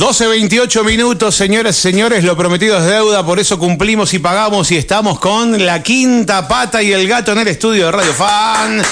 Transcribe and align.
12.28 0.00 0.82
minutos, 0.82 1.34
señoras 1.34 1.76
y 1.76 1.82
señores, 1.82 2.24
lo 2.24 2.34
prometido 2.34 2.78
es 2.78 2.86
deuda, 2.86 3.22
por 3.22 3.38
eso 3.38 3.58
cumplimos 3.58 4.14
y 4.14 4.18
pagamos 4.18 4.70
y 4.70 4.78
estamos 4.78 5.20
con 5.20 5.62
la 5.66 5.82
quinta 5.82 6.48
pata 6.48 6.82
y 6.82 6.90
el 6.90 7.06
gato 7.06 7.32
en 7.32 7.38
el 7.40 7.48
estudio 7.48 7.84
de 7.84 7.92
Radio 7.92 8.14
Fan. 8.14 8.82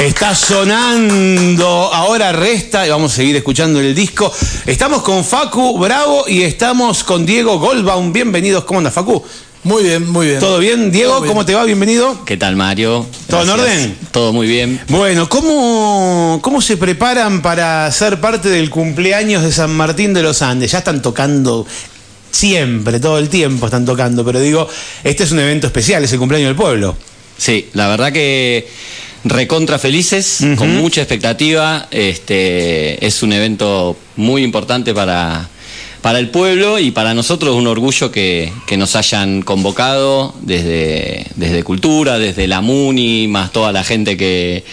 Está 0.00 0.34
sonando, 0.34 1.94
ahora 1.94 2.32
resta, 2.32 2.84
y 2.84 2.90
vamos 2.90 3.12
a 3.12 3.16
seguir 3.16 3.36
escuchando 3.36 3.78
el 3.78 3.94
disco. 3.94 4.32
Estamos 4.66 5.02
con 5.02 5.24
Facu 5.24 5.78
Bravo 5.78 6.24
y 6.26 6.42
estamos 6.42 7.04
con 7.04 7.24
Diego 7.24 7.60
Goldbaum. 7.60 8.12
Bienvenidos, 8.12 8.64
¿cómo 8.64 8.80
anda 8.80 8.90
Facu? 8.90 9.24
Muy 9.64 9.82
bien, 9.82 10.08
muy 10.08 10.26
bien. 10.28 10.40
¿Todo 10.40 10.58
bien? 10.58 10.90
Diego, 10.90 11.10
Todo 11.10 11.20
bien. 11.22 11.32
¿cómo 11.32 11.44
te 11.44 11.54
va? 11.54 11.64
Bienvenido. 11.64 12.24
¿Qué 12.24 12.36
tal, 12.36 12.56
Mario? 12.56 13.06
¿Todo 13.28 13.42
en 13.42 13.50
orden? 13.50 13.98
Todo 14.12 14.32
muy 14.32 14.46
bien. 14.46 14.80
Bueno, 14.88 15.28
¿cómo, 15.28 16.38
¿cómo 16.42 16.62
se 16.62 16.76
preparan 16.76 17.42
para 17.42 17.90
ser 17.90 18.20
parte 18.20 18.48
del 18.48 18.70
cumpleaños 18.70 19.42
de 19.42 19.50
San 19.50 19.72
Martín 19.72 20.14
de 20.14 20.22
los 20.22 20.42
Andes? 20.42 20.70
Ya 20.70 20.78
están 20.78 21.02
tocando 21.02 21.66
siempre, 22.30 23.00
todo 23.00 23.18
el 23.18 23.28
tiempo 23.28 23.66
están 23.66 23.84
tocando, 23.84 24.24
pero 24.24 24.40
digo, 24.40 24.68
este 25.02 25.24
es 25.24 25.32
un 25.32 25.40
evento 25.40 25.66
especial, 25.66 26.04
es 26.04 26.12
el 26.12 26.18
cumpleaños 26.18 26.48
del 26.48 26.56
pueblo. 26.56 26.96
Sí, 27.36 27.68
la 27.72 27.88
verdad 27.88 28.12
que 28.12 28.68
recontra 29.24 29.78
felices, 29.78 30.38
con 30.56 30.76
mucha 30.76 31.00
expectativa. 31.00 31.88
Este 31.90 33.04
es 33.04 33.22
un 33.22 33.32
evento 33.32 33.96
muy 34.16 34.42
importante 34.44 34.94
para, 34.94 35.48
para 36.02 36.18
el 36.18 36.30
pueblo 36.30 36.78
y 36.78 36.90
para 36.90 37.14
nosotros 37.14 37.56
un 37.56 37.66
orgullo 37.66 38.10
que, 38.12 38.52
que 38.66 38.76
nos 38.76 38.96
hayan 38.96 39.42
convocado 39.42 40.34
desde, 40.40 41.26
desde 41.34 41.62
Cultura, 41.64 42.18
desde 42.18 42.46
la 42.46 42.60
MUNI, 42.60 43.28
más 43.28 43.52
toda 43.52 43.72
la 43.72 43.84
gente 43.84 44.16
que, 44.16 44.64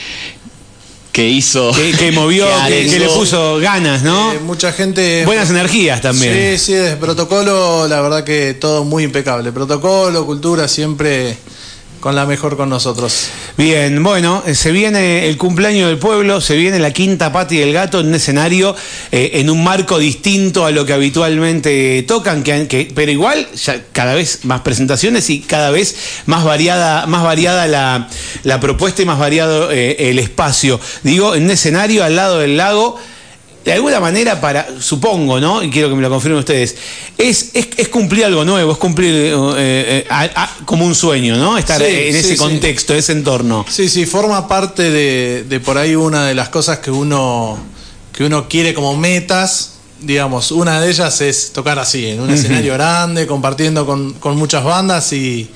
que 1.11 1.29
hizo. 1.29 1.71
Que, 1.71 1.93
que 1.93 2.11
movió, 2.13 2.45
que, 2.67 2.87
que 2.87 2.99
le 2.99 3.07
puso 3.07 3.57
ganas, 3.57 4.03
¿no? 4.03 4.33
Eh, 4.33 4.39
mucha 4.39 4.71
gente. 4.71 5.25
Buenas 5.25 5.49
energías 5.49 6.01
también. 6.01 6.57
Sí, 6.57 6.65
sí, 6.65 6.73
desde 6.73 6.97
protocolo, 6.97 7.87
la 7.87 8.01
verdad 8.01 8.23
que 8.23 8.53
todo 8.53 8.83
muy 8.83 9.03
impecable. 9.03 9.51
Protocolo, 9.51 10.25
cultura, 10.25 10.67
siempre 10.67 11.37
con 12.05 12.13
la 12.13 12.27
mejor 12.27 12.55
con 12.55 12.69
nosotros. 12.69 13.29
Bien, 13.57 14.03
bueno, 14.03 14.43
eh, 14.45 14.53
se 14.53 14.71
viene 14.71 15.27
el 15.27 15.37
cumpleaños 15.37 15.87
del 15.89 15.97
pueblo, 15.97 16.39
se 16.39 16.55
viene 16.55 16.77
la 16.77 16.91
quinta 16.91 17.33
pata 17.33 17.55
y 17.55 17.61
el 17.61 17.73
gato 17.73 17.99
en 17.99 18.09
un 18.09 18.13
escenario, 18.13 18.75
eh, 19.11 19.31
en 19.33 19.49
un 19.49 19.63
marco 19.63 19.97
distinto 19.97 20.67
a 20.67 20.69
lo 20.69 20.85
que 20.85 20.93
habitualmente 20.93 22.03
tocan, 22.07 22.43
que- 22.43 22.91
pero 22.93 23.11
igual 23.11 23.47
ya 23.55 23.85
cada 23.91 24.13
vez 24.13 24.45
más 24.45 24.61
presentaciones 24.61 25.31
y 25.31 25.39
cada 25.39 25.71
vez 25.71 25.95
más 26.27 26.43
variada, 26.43 27.07
más 27.07 27.23
variada 27.23 27.65
la, 27.65 28.07
la 28.43 28.59
propuesta 28.59 29.01
y 29.01 29.05
más 29.05 29.17
variado 29.17 29.71
eh, 29.71 29.95
el 30.11 30.19
espacio. 30.19 30.79
Digo, 31.01 31.33
en 31.33 31.45
un 31.45 31.49
escenario 31.49 32.03
al 32.03 32.15
lado 32.15 32.37
del 32.37 32.55
lago. 32.55 32.99
De 33.65 33.73
alguna 33.73 33.99
manera, 33.99 34.39
para, 34.39 34.67
supongo, 34.79 35.39
¿no? 35.39 35.63
Y 35.63 35.71
quiero 35.71 35.89
que 35.89 35.95
me 35.95 36.01
lo 36.03 36.09
confirmen 36.11 36.37
ustedes, 36.39 36.75
es, 37.17 37.49
es, 37.55 37.67
es 37.77 37.87
cumplir 37.87 38.23
algo 38.25 38.45
nuevo, 38.45 38.71
es 38.73 38.77
cumplir 38.77 39.11
eh, 39.15 39.33
eh, 39.57 40.07
a- 40.07 40.29
a- 40.35 40.57
como 40.65 40.85
un 40.85 40.93
sueño, 40.93 41.35
¿no? 41.35 41.57
Estar 41.57 41.79
Sí, 41.81 41.87
en 41.87 42.13
sí, 42.13 42.19
ese 42.19 42.29
sí. 42.33 42.37
contexto, 42.37 42.93
ese 42.93 43.13
entorno. 43.13 43.65
Sí, 43.67 43.89
sí, 43.89 44.05
forma 44.05 44.47
parte 44.47 44.91
de, 44.91 45.45
de 45.49 45.59
por 45.59 45.79
ahí 45.79 45.95
una 45.95 46.27
de 46.27 46.35
las 46.35 46.49
cosas 46.49 46.77
que 46.77 46.91
uno, 46.91 47.57
que 48.13 48.23
uno 48.25 48.47
quiere 48.47 48.75
como 48.75 48.95
metas. 48.95 49.71
Digamos, 49.99 50.51
una 50.51 50.79
de 50.81 50.91
ellas 50.91 51.19
es 51.21 51.51
tocar 51.51 51.79
así, 51.79 52.05
en 52.05 52.19
un 52.19 52.29
escenario 52.29 52.73
grande, 52.73 53.25
compartiendo 53.25 53.87
con, 53.87 54.13
con 54.13 54.35
muchas 54.37 54.63
bandas 54.63 55.11
y, 55.13 55.49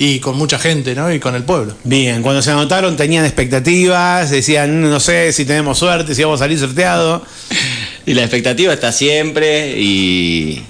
y 0.00 0.20
con 0.20 0.38
mucha 0.38 0.60
gente, 0.60 0.94
¿no? 0.94 1.12
Y 1.12 1.18
con 1.18 1.34
el 1.34 1.42
pueblo. 1.42 1.74
Bien, 1.82 2.22
cuando 2.22 2.40
se 2.40 2.52
anotaron 2.52 2.96
tenían 2.96 3.24
expectativas, 3.24 4.30
decían, 4.30 4.80
no 4.80 5.00
sé 5.00 5.32
si 5.32 5.44
tenemos 5.44 5.76
suerte, 5.76 6.14
si 6.14 6.22
vamos 6.22 6.40
a 6.40 6.44
salir 6.44 6.58
sorteados. 6.58 7.22
Y 8.06 8.14
la 8.14 8.22
expectativa 8.22 8.72
está 8.72 8.92
siempre 8.92 9.76
y, 9.76 10.62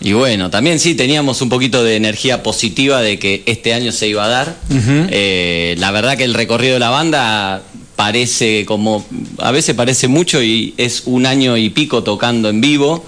y 0.00 0.12
bueno, 0.14 0.48
también 0.50 0.80
sí 0.80 0.94
teníamos 0.94 1.42
un 1.42 1.50
poquito 1.50 1.84
de 1.84 1.96
energía 1.96 2.42
positiva 2.42 3.02
de 3.02 3.18
que 3.18 3.42
este 3.44 3.74
año 3.74 3.92
se 3.92 4.08
iba 4.08 4.24
a 4.24 4.28
dar. 4.28 4.56
Eh, 4.70 5.76
la 5.78 5.90
verdad 5.90 6.16
que 6.16 6.24
el 6.24 6.32
recorrido 6.32 6.74
de 6.74 6.80
la 6.80 6.90
banda 6.90 7.62
parece 7.96 8.64
como, 8.64 9.06
a 9.38 9.50
veces 9.52 9.74
parece 9.74 10.08
mucho 10.08 10.42
y 10.42 10.74
es 10.78 11.02
un 11.04 11.26
año 11.26 11.58
y 11.58 11.68
pico 11.68 12.02
tocando 12.02 12.48
en 12.48 12.62
vivo. 12.62 13.04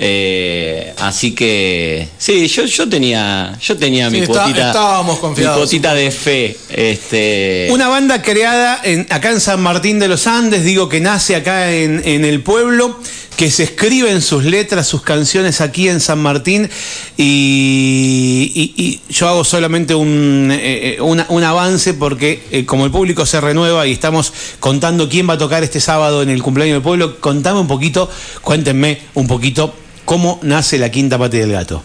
Eh, 0.00 0.94
así 0.98 1.32
que 1.34 2.08
sí, 2.18 2.46
yo, 2.46 2.64
yo 2.66 2.88
tenía, 2.88 3.56
yo 3.60 3.76
tenía 3.76 4.08
Sí, 4.10 4.16
mi 4.16 4.22
está- 4.22 4.44
cuotita, 4.44 4.66
estábamos 4.68 5.18
confiados. 5.18 5.56
mi 5.56 5.60
cuotita 5.62 5.92
de 5.94 6.10
fe. 6.12 6.56
Este, 6.70 7.66
Una 7.72 7.88
banda 7.88 8.22
creada 8.22 8.80
en, 8.84 9.06
acá 9.10 9.30
en 9.32 9.40
San 9.40 9.60
Martín 9.60 9.98
de 9.98 10.06
los 10.06 10.28
Andes, 10.28 10.64
digo 10.64 10.88
que 10.88 11.00
nace 11.00 11.34
acá 11.34 11.72
en, 11.72 12.00
en 12.04 12.24
el 12.24 12.42
pueblo, 12.42 12.96
que 13.36 13.50
se 13.50 13.64
escriben 13.64 14.22
sus 14.22 14.44
letras, 14.44 14.86
sus 14.86 15.02
canciones 15.02 15.60
aquí 15.60 15.88
en 15.88 16.00
San 16.00 16.20
Martín 16.20 16.68
y, 17.16 18.52
y- 18.54 18.82
y 18.82 19.12
yo 19.12 19.28
hago 19.28 19.44
solamente 19.44 19.94
un, 19.94 20.50
eh, 20.52 20.96
eh, 20.96 21.00
una- 21.00 21.26
un 21.28 21.42
avance 21.44 21.94
porque 21.94 22.42
eh, 22.50 22.64
como 22.64 22.84
el 22.84 22.90
público 22.90 23.26
se 23.26 23.40
renueva 23.40 23.86
y 23.86 23.92
estamos 23.92 24.32
contando 24.60 25.08
quién 25.08 25.28
va 25.28 25.34
a 25.34 25.38
tocar 25.38 25.62
este 25.64 25.80
sábado 25.80 26.22
en 26.22 26.30
el 26.30 26.42
cumpleaños 26.42 26.74
del 26.76 26.82
pueblo, 26.82 27.20
contame 27.20 27.60
un 27.60 27.68
poquito, 27.68 28.08
cuéntenme 28.42 29.00
un 29.14 29.26
poquito 29.26 29.74
cómo 30.08 30.38
nace 30.42 30.78
la 30.78 30.90
quinta 30.90 31.18
pata 31.18 31.36
del 31.36 31.52
gato. 31.52 31.82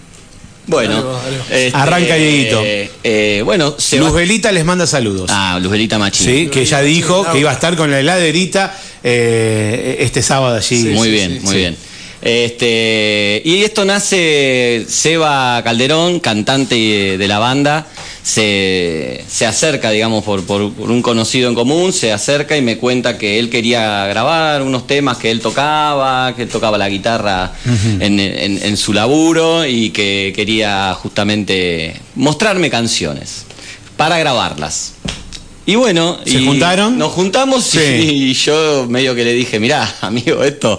bueno, 0.67 1.03
Dale 1.03 1.38
dale 1.50 1.66
este, 1.67 1.78
Arranca, 1.78 2.16
Dieguito. 2.16 2.61
eh, 2.63 2.89
eh, 3.03 3.41
bueno, 3.44 3.75
se 3.78 4.00
va- 4.00 4.07
Luzbelita 4.07 4.50
les 4.53 4.63
manda 4.63 4.88
saludos. 4.88 5.29
Ah, 5.29 5.59
Luzbelita 5.61 6.00
Machín. 6.00 6.25
Sí, 6.25 6.47
que 6.47 6.63
ya 6.66 6.81
dijo 6.81 7.25
que 7.31 7.39
iba 7.39 7.51
a 7.51 7.53
estar 7.53 7.75
con 7.75 7.91
la 7.91 8.00
heladerita 8.00 8.73
eh, 9.03 9.97
este 10.00 10.22
sábado 10.22 10.56
allí. 10.56 10.85
muy 10.95 11.09
sí, 11.09 11.13
bien, 11.13 11.31
sí, 11.34 11.39
muy 11.41 11.51
sí. 11.51 11.57
bien. 11.57 11.78
Este, 12.22 13.41
y 13.44 13.63
esto 13.63 13.84
nace, 13.84 14.85
Seba 14.88 15.61
Calderón, 15.61 16.22
cantante 16.22 16.75
de, 16.75 17.17
de 17.17 17.28
la 17.28 17.40
banda, 17.40 17.85
se, 18.23 19.23
se 19.28 19.45
acerca, 19.45 19.91
digamos, 19.91 20.23
por, 20.23 20.44
por- 20.45 20.72
por 20.73 20.89
un 20.89 21.01
conocido 21.01 21.50
en 21.50 21.56
común, 21.56 21.91
se 21.94 22.11
acerca 22.13 22.56
y 22.57 22.61
me 22.61 22.78
cuenta 22.78 23.17
que 23.17 23.38
él 23.38 23.50
quería 23.50 24.06
grabar 24.07 24.61
unos 24.61 24.88
temas 24.88 25.17
que 25.17 25.29
él 25.29 25.41
tocaba, 25.41 26.34
que 26.35 26.44
él 26.44 26.50
tocaba 26.50 26.78
la 26.78 26.88
guitarra 26.89 27.51
en, 28.00 28.19
en- 28.19 28.63
en 28.63 28.78
su 28.78 28.94
laburo 28.94 29.66
y 29.66 29.89
que 29.91 30.31
quería 30.35 30.94
justamente 30.95 32.00
mostrarme 32.16 32.69
canciones 32.69 33.45
para 33.97 34.17
grabarlas. 34.17 34.94
Y 35.66 35.75
bueno, 35.75 36.18
¿Se 36.25 36.40
y 36.41 36.46
juntaron? 36.46 36.97
Nos 36.97 37.13
juntamos 37.13 37.63
Sí. 37.63 37.79
y, 37.79 38.24
y 38.31 38.34
yo 38.34 38.85
medio 38.90 39.16
que 39.16 39.24
le 39.24 39.31
dije, 39.34 39.59
mirá, 39.59 39.96
amigo, 40.01 40.44
esto 40.44 40.78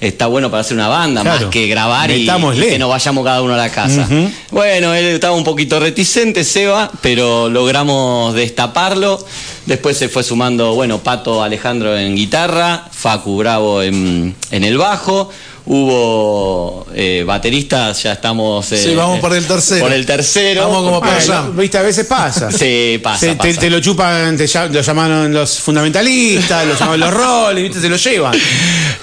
está 0.00 0.26
bueno 0.26 0.50
para 0.50 0.62
hacer 0.62 0.76
una 0.76 0.88
banda, 0.88 1.22
Claro. 1.22 1.40
más 1.42 1.50
que 1.50 1.68
grabar 1.68 2.10
y, 2.10 2.26
que 2.26 2.78
nos 2.78 2.88
vayamos 2.90 3.24
cada 3.24 3.42
uno 3.42 3.54
a 3.54 3.56
la 3.56 3.70
casa. 3.70 4.08
Bueno, 4.50 4.92
él 4.92 5.04
estaba 5.06 5.36
un 5.36 5.44
poquito 5.44 5.78
reticente, 5.78 6.42
Seba, 6.42 6.90
pero 7.00 7.48
logramos 7.48 8.34
destaparlo. 8.34 9.24
Después 9.66 9.96
se 9.96 10.08
fue 10.08 10.22
sumando, 10.24 10.74
bueno, 10.74 10.98
Pato 10.98 11.42
Alejandro 11.42 11.96
en 11.96 12.16
guitarra, 12.16 12.88
Facu 12.92 13.36
Bravo 13.38 13.82
en, 13.82 14.34
en 14.50 14.64
el 14.64 14.76
bajo. 14.76 15.30
Hubo 15.66 16.86
eh, 16.94 17.24
bateristas, 17.26 18.02
ya 18.02 18.12
estamos... 18.12 18.70
eh, 18.72 18.76
Sí, 18.76 18.94
vamos 18.94 19.18
por 19.20 19.34
el 19.34 19.44
tercero. 19.46 19.80
Por 19.84 19.92
el 19.92 20.04
tercero. 20.04 20.62
Vamos 20.68 20.82
como 20.84 21.00
para 21.00 21.16
Bueno, 21.16 21.32
allá. 21.34 21.50
viste, 21.54 21.78
a 21.78 21.82
veces 21.82 22.06
pasa. 22.06 22.50
Sí, 22.52 23.00
pasa, 23.02 23.18
Se- 23.20 23.26
te, 23.28 23.36
pasa. 23.36 23.60
te 23.60 23.70
lo 23.70 23.80
chupan, 23.80 24.36
te 24.36 24.46
lo 24.70 24.80
llamaron 24.82 25.32
los 25.32 25.58
fundamentalistas, 25.60 26.66
lo 26.66 26.74
llamaron 26.74 27.00
los 27.00 27.14
roles, 27.14 27.62
viste, 27.62 27.80
se 27.80 27.88
lo 27.88 27.96
llevan. 27.96 28.38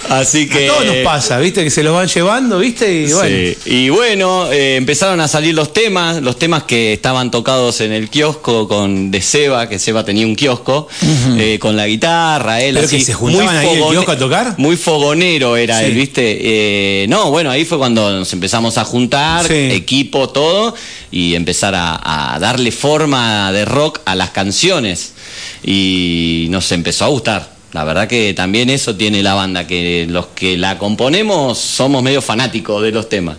Así 0.09 0.47
que... 0.47 0.69
A 0.69 0.73
todos 0.73 0.85
nos 0.85 0.95
pasa, 0.97 1.39
viste, 1.39 1.63
que 1.63 1.69
se 1.71 1.83
los 1.83 1.93
van 1.95 2.07
llevando, 2.07 2.59
viste, 2.59 2.91
y 2.93 3.11
bueno. 3.11 3.35
Sí. 3.37 3.57
Y 3.65 3.89
bueno, 3.89 4.51
eh, 4.51 4.75
empezaron 4.75 5.19
a 5.21 5.27
salir 5.27 5.55
los 5.55 5.73
temas, 5.73 6.21
los 6.21 6.37
temas 6.37 6.63
que 6.63 6.93
estaban 6.93 7.31
tocados 7.31 7.81
en 7.81 7.91
el 7.91 8.09
kiosco 8.09 8.67
con 8.67 9.09
de 9.09 9.21
Seba, 9.21 9.67
que 9.67 9.79
Seba 9.79 10.05
tenía 10.05 10.25
un 10.25 10.35
kiosco, 10.35 10.87
eh, 11.37 11.57
con 11.59 11.75
la 11.75 11.87
guitarra, 11.87 12.61
él 12.61 12.75
¿Pero 12.75 12.85
así. 12.87 12.97
que 12.99 13.03
se 13.05 13.13
juntaban 13.13 13.55
ahí 13.57 13.67
en 13.69 13.77
el 13.83 13.89
kiosco 13.89 14.11
a 14.11 14.17
tocar? 14.17 14.55
Muy 14.57 14.75
fogonero 14.77 15.57
era 15.57 15.79
Sí. 15.79 15.85
él, 15.85 15.93
¿viste? 15.95 16.50
Eh, 16.53 17.05
no, 17.07 17.31
bueno, 17.31 17.49
ahí 17.49 17.63
fue 17.63 17.77
cuando 17.77 18.11
nos 18.11 18.33
empezamos 18.33 18.77
a 18.77 18.83
juntar, 18.83 19.47
Sí. 19.47 19.53
equipo, 19.71 20.27
todo, 20.29 20.75
y 21.11 21.35
empezar 21.35 21.73
a, 21.75 22.33
a 22.35 22.39
darle 22.39 22.71
forma 22.73 23.51
de 23.53 23.63
rock 23.63 24.01
a 24.05 24.15
las 24.15 24.31
canciones. 24.31 25.13
Y 25.63 26.47
nos 26.49 26.71
empezó 26.73 27.05
a 27.05 27.07
gustar. 27.07 27.49
La 27.71 27.85
verdad 27.85 28.09
que 28.09 28.33
también 28.33 28.69
eso 28.69 28.97
tiene 28.97 29.23
la 29.23 29.33
banda, 29.33 29.65
que 29.65 30.05
los 30.09 30.25
que 30.35 30.57
la 30.57 30.77
componemos 30.77 31.57
somos 31.57 32.03
medio 32.03 32.21
fanáticos 32.21 32.83
de 32.83 32.91
los 32.91 33.07
temas. 33.07 33.37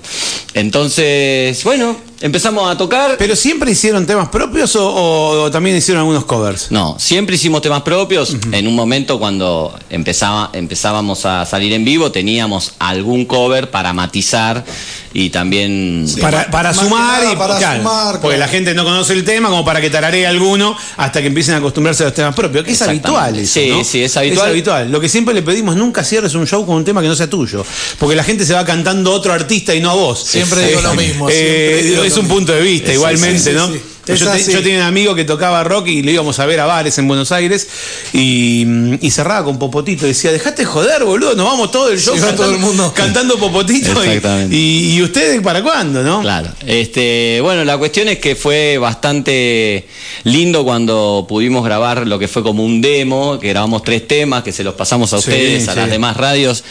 Entonces, 0.55 1.63
bueno, 1.65 1.97
empezamos 2.23 2.71
a 2.71 2.77
tocar. 2.79 3.17
¿Pero 3.19 3.37
siempre 3.37 3.71
hicieron 3.71 4.07
temas 4.07 4.29
propios 4.29 4.75
o, 4.77 5.43
o 5.43 5.51
también 5.51 5.77
hicieron 5.77 6.01
algunos 6.01 6.25
covers? 6.25 6.71
No, 6.71 6.97
siempre 6.99 7.35
hicimos 7.37 7.61
temas 7.61 7.83
propios. 7.83 8.35
En 8.53 8.67
un 8.67 8.75
momento 8.75 9.19
cuando 9.19 9.79
empezaba, 9.91 10.51
empezábamos 10.53 11.27
a 11.27 11.45
salir 11.45 11.73
en 11.73 11.85
vivo, 11.85 12.11
teníamos 12.11 12.73
algún 12.79 13.27
cover 13.27 13.71
para 13.71 13.93
matizar 13.93 14.65
y 15.13 15.29
también... 15.31 16.07
para 16.21 16.51
para 16.51 16.73
sumar 16.73 17.23
nada 17.23 17.33
y 17.33 17.37
para 17.37 17.59
claro, 17.59 17.79
sumar, 17.79 18.13
porque 18.21 18.37
claro. 18.37 18.39
la 18.39 18.49
gente 18.49 18.73
no 18.75 18.85
conoce 18.85 19.13
el 19.13 19.25
tema 19.25 19.51
como 19.51 19.65
para 19.65 19.81
que 19.81 19.91
tararee 19.91 20.27
alguno 20.27 20.75
hasta 20.97 21.21
que 21.21 21.27
empiecen 21.27 21.55
a 21.55 21.59
acostumbrarse 21.59 22.03
a 22.05 22.07
los 22.07 22.15
temas 22.15 22.35
propios, 22.35 22.65
que 22.65 22.71
es 22.73 22.81
habitual 22.83 23.39
eso, 23.39 23.53
Sí, 23.61 23.69
¿no? 23.69 23.85
sí, 23.85 24.03
es 24.05 24.17
habitual. 24.17 24.91
Lo 24.91 25.01
que 25.01 25.09
siempre 25.09 25.35
le 25.35 25.43
pedimos, 25.43 25.77
nunca 25.77 26.03
cierres 26.05 26.35
un 26.35 26.47
show 26.47 26.65
con 26.65 26.77
un 26.77 26.85
tema 26.85 27.03
que 27.03 27.09
no 27.09 27.15
sea 27.15 27.29
tuyo, 27.29 27.65
porque 27.99 28.17
la 28.17 28.25
gente 28.25 28.47
se 28.47 28.55
va 28.55 28.65
cantando 28.65 29.13
a 29.13 29.15
otro 29.15 29.33
artista 29.33 29.75
y 29.75 29.81
no 29.81 29.91
a 29.91 29.95
vos. 29.95 30.21
Siempre 30.25 30.67
digo 30.69 30.81
lo 30.81 30.95
mismo, 30.95 31.29
Eh, 31.29 31.33
siempre 31.33 31.83
digo 31.91 32.05
es 32.13 32.19
un 32.19 32.29
punto 32.29 32.53
de 32.53 32.61
vista, 32.63 32.93
igualmente, 32.93 33.51
sí, 33.51 33.57
¿no? 33.57 33.67
sí. 33.69 33.81
Yo, 34.05 34.33
te- 34.33 34.43
tenía 34.63 34.79
un 34.79 34.83
amigo 34.87 35.15
que 35.15 35.25
tocaba 35.25 35.63
rock 35.63 35.87
y 35.87 36.03
lo 36.03 36.11
íbamos 36.11 36.37
a 36.41 36.47
ver 36.47 36.59
a 36.59 36.67
bares 36.67 36.99
en 36.99 37.07
Buenos 37.07 37.31
Aires 37.31 37.69
y, 38.13 38.67
y 39.01 39.11
cerraba 39.13 39.45
con 39.45 39.61
Popotito. 39.61 40.07
Decía, 40.07 40.33
dejate 40.33 40.65
joder, 40.65 41.05
boludo, 41.05 41.37
nos 41.37 41.47
vamos 41.47 41.71
todo 41.71 41.89
el 41.89 42.01
show 42.01 42.15
cantando, 42.15 42.43
todo 42.43 42.53
el 42.53 42.59
mundo. 42.59 42.93
cantando 42.97 43.39
Popotito. 43.39 44.05
y- 44.05 44.09
Exactamente. 44.09 44.57
Y, 44.57 44.95
y 44.97 45.03
ustedes 45.03 45.41
para 45.41 45.63
cuándo, 45.63 46.03
no? 46.03 46.21
Claro. 46.21 46.49
Este, 46.67 47.39
bueno, 47.43 47.65
la 47.65 47.79
cuestión 47.79 48.09
es 48.09 48.19
que 48.19 48.35
fue 48.35 48.77
bastante 48.79 49.87
lindo 50.25 50.65
cuando 50.65 51.25
pudimos 51.29 51.65
grabar 51.65 52.05
lo 52.07 52.19
que 52.19 52.27
fue 52.27 52.43
como 52.43 52.65
un 52.65 52.81
demo, 52.81 53.39
que 53.39 53.51
grabamos 53.51 53.85
tres 53.85 54.09
temas, 54.09 54.43
que 54.43 54.51
se 54.53 54.65
los 54.65 54.75
pasamos 54.75 55.13
a 55.13 55.19
ustedes, 55.19 55.69
a 55.69 55.77
las 55.77 55.89
demás 55.89 56.17
radios. 56.17 56.65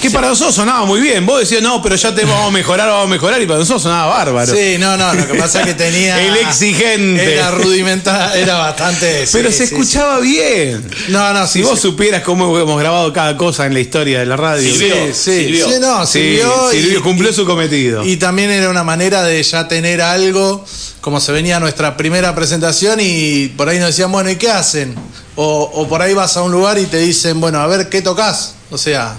Que 0.00 0.10
para 0.10 0.28
nosotros 0.28 0.54
sonaba 0.54 0.84
muy 0.86 1.00
bien. 1.00 1.24
Vos 1.26 1.40
decías, 1.40 1.62
no, 1.62 1.80
pero 1.82 1.94
ya 1.96 2.14
te 2.14 2.24
vamos 2.24 2.48
a 2.48 2.50
mejorar, 2.50 2.88
vamos 2.88 3.06
a 3.06 3.10
mejorar. 3.10 3.40
Y 3.40 3.46
para 3.46 3.60
nosotros 3.60 3.82
sonaba 3.82 4.06
bárbaro. 4.06 4.54
Sí, 4.54 4.76
no, 4.78 4.96
no, 4.96 5.14
lo 5.14 5.26
que 5.26 5.34
pasa 5.34 5.60
es 5.60 5.66
que 5.66 5.74
tenía. 5.74 6.20
El 6.26 6.36
exigente. 6.36 7.34
Era 7.34 7.50
rudimentar, 7.52 8.36
era 8.36 8.54
bastante. 8.56 9.24
Pero 9.32 9.50
sí, 9.50 9.56
se 9.58 9.66
sí, 9.66 9.74
escuchaba 9.74 10.20
bien. 10.20 10.84
sí. 10.90 11.12
No, 11.12 11.32
no, 11.32 11.46
Si 11.46 11.60
sí, 11.60 11.62
vos 11.62 11.76
sí. 11.80 11.88
supieras 11.88 12.22
cómo 12.22 12.58
hemos 12.58 12.78
grabado 12.80 13.12
cada 13.12 13.36
cosa 13.36 13.66
en 13.66 13.74
la 13.74 13.80
historia 13.80 14.18
de 14.20 14.26
la 14.26 14.36
radio. 14.36 14.68
Sirvió. 14.72 14.94
Sí, 14.94 15.12
sí, 15.12 15.44
Sirvió. 15.44 15.68
sí, 15.68 15.74
no, 15.80 16.06
Sí, 16.06 16.12
sirvió. 16.18 16.72
y- 16.72 16.76
sirvió, 16.80 17.02
cumplió 17.02 17.32
su 17.32 17.46
cometido. 17.46 18.04
Y 18.04 18.16
también 18.16 18.50
era 18.50 18.70
una 18.70 18.84
manera 18.84 19.22
de 19.22 19.42
ya 19.42 19.68
tener 19.68 20.00
algo, 20.02 20.64
como 21.00 21.20
se 21.20 21.30
venía 21.32 21.60
nuestra 21.60 21.96
primera 21.96 22.34
presentación 22.34 22.98
y 23.00 23.48
por 23.56 23.68
ahí 23.68 23.78
nos 23.78 23.88
decían, 23.88 24.10
bueno, 24.10 24.30
¿y 24.30 24.36
qué 24.36 24.50
hacen? 24.50 24.94
O, 25.36 25.70
o 25.74 25.88
por 25.88 26.00
ahí 26.02 26.14
vas 26.14 26.36
a 26.36 26.42
un 26.42 26.52
lugar 26.52 26.78
y 26.78 26.86
te 26.86 26.98
dicen, 26.98 27.40
bueno, 27.40 27.60
a 27.60 27.66
ver, 27.66 27.88
¿qué 27.88 28.02
tocas? 28.02 28.54
O 28.70 28.78
sea, 28.78 29.14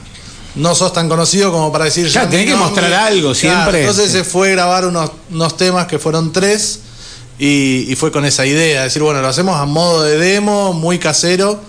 no 0.55 0.73
sos 0.75 0.93
tan 0.93 1.09
conocido 1.09 1.51
como 1.51 1.71
para 1.71 1.85
decir... 1.85 2.07
Ya, 2.07 2.29
tenés 2.29 2.45
que 2.47 2.55
mostrar 2.55 2.93
algo 2.93 3.33
siempre. 3.35 3.81
entonces 3.81 4.11
Sí. 4.11 4.17
se 4.19 4.23
fue 4.23 4.49
a 4.49 4.51
grabar 4.53 4.85
unos, 4.85 5.11
unos 5.31 5.57
temas 5.57 5.87
que 5.87 5.99
fueron 5.99 6.31
tres 6.31 6.79
y, 7.37 7.85
y 7.91 7.95
fue 7.95 8.11
con 8.11 8.25
esa 8.25 8.45
idea, 8.45 8.83
decir, 8.83 9.01
bueno, 9.01 9.21
lo 9.21 9.27
hacemos 9.27 9.57
a 9.59 9.65
modo 9.65 10.03
de 10.03 10.17
demo, 10.17 10.73
muy 10.73 10.99
casero. 10.99 11.59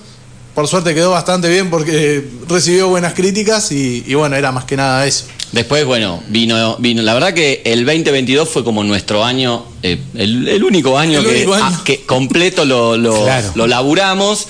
Por 0.54 0.68
suerte 0.68 0.94
quedó 0.94 1.10
bastante 1.10 1.48
bien 1.48 1.68
porque 1.68 2.26
recibió 2.48 2.88
buenas 2.88 3.14
críticas 3.14 3.72
y, 3.72 4.04
y 4.06 4.14
bueno, 4.14 4.36
era 4.36 4.52
más 4.52 4.64
que 4.64 4.76
nada 4.76 5.06
eso. 5.06 5.24
Después, 5.52 5.84
bueno, 5.84 6.22
vino, 6.28 6.76
vino. 6.78 7.02
La 7.02 7.14
verdad 7.14 7.34
que 7.34 7.62
el 7.64 7.84
2022 7.84 8.48
fue 8.48 8.64
como 8.64 8.82
nuestro 8.84 9.24
año, 9.24 9.64
eh, 9.82 9.98
el, 10.14 10.48
el 10.48 10.64
único 10.64 10.98
año, 10.98 11.20
El 11.20 11.24
que, 11.26 11.30
único 11.36 11.54
año. 11.54 11.84
que 11.84 12.00
completo 12.02 12.64
lo, 12.64 12.96
lo, 12.96 13.24
Claro. 13.24 13.52
lo 13.54 13.66
laburamos. 13.66 14.46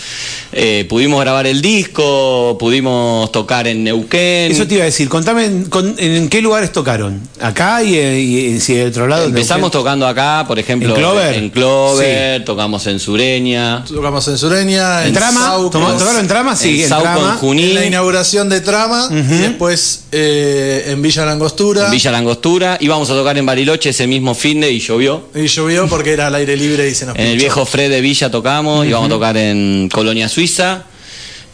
Eh, 0.52 0.86
pudimos 0.88 1.20
grabar 1.20 1.46
el 1.46 1.60
disco, 1.60 2.56
pudimos 2.58 3.30
tocar 3.32 3.66
en 3.66 3.84
Neuquén. 3.84 4.52
Eso 4.52 4.66
te 4.66 4.74
iba 4.74 4.84
a 4.84 4.86
decir, 4.86 5.08
contame 5.08 5.44
en, 5.44 5.64
con- 5.66 5.94
en 5.98 6.28
qué 6.28 6.40
lugares 6.40 6.72
tocaron. 6.72 7.20
¿Acá 7.40 7.82
y, 7.82 7.96
y 7.98 8.60
si 8.60 8.74
de 8.74 8.86
otro 8.86 9.06
lado? 9.06 9.26
Empezamos 9.26 9.66
¿En 9.66 9.72
tocando 9.72 10.06
acá, 10.06 10.44
por 10.46 10.58
ejemplo, 10.58 10.90
¿En 10.90 10.94
Clover? 10.94 11.34
en 11.34 11.50
Clover, 11.50 12.44
tocamos 12.44 12.86
en 12.86 13.00
Sureña, 13.00 13.84
Tocamos 13.84 14.26
en 14.28 14.38
Sureña, 14.38 15.04
en, 15.06 15.12
Trama? 15.12 15.40
Sauco, 15.40 15.70
¿Toma- 15.70 15.92
¿Tocaron 15.98 16.20
en 16.20 16.28
Trama? 16.28 16.56
Sí, 16.56 16.76
en 16.84 16.92
en, 16.92 17.00
Trama. 17.00 17.30
en 17.32 17.38
Junín, 17.38 17.68
en 17.70 17.74
la 17.74 17.86
inauguración 17.86 18.48
de 18.48 18.60
Trama, 18.60 19.08
y 19.10 19.16
después 19.38 20.04
eh, 20.12 20.84
en 20.86 21.02
Villa 21.02 21.26
Langostura. 21.26 21.86
en 21.86 21.90
Villa 21.90 22.12
Langostura. 22.12 22.78
Íbamos 22.80 23.10
a 23.10 23.14
tocar 23.14 23.36
en 23.36 23.44
Bariloche 23.44 23.90
ese 23.90 24.06
mismo 24.06 24.34
fin 24.34 24.60
de 24.60 24.70
y 24.70 24.78
llovió. 24.78 25.25
Y 25.34 25.46
llovió 25.46 25.88
porque 25.88 26.12
era 26.12 26.28
al 26.28 26.34
aire 26.34 26.56
libre 26.56 26.88
y 26.88 26.94
se 26.94 27.06
nos 27.06 27.16
En 27.16 27.26
el 27.26 27.36
viejo 27.36 27.66
Fred 27.66 27.90
de 27.90 28.00
Villa 28.00 28.30
tocamos, 28.30 28.86
íbamos 28.86 29.06
a 29.06 29.10
tocar 29.10 29.36
en 29.36 29.88
Colonia 29.92 30.28
Suiza. 30.28 30.84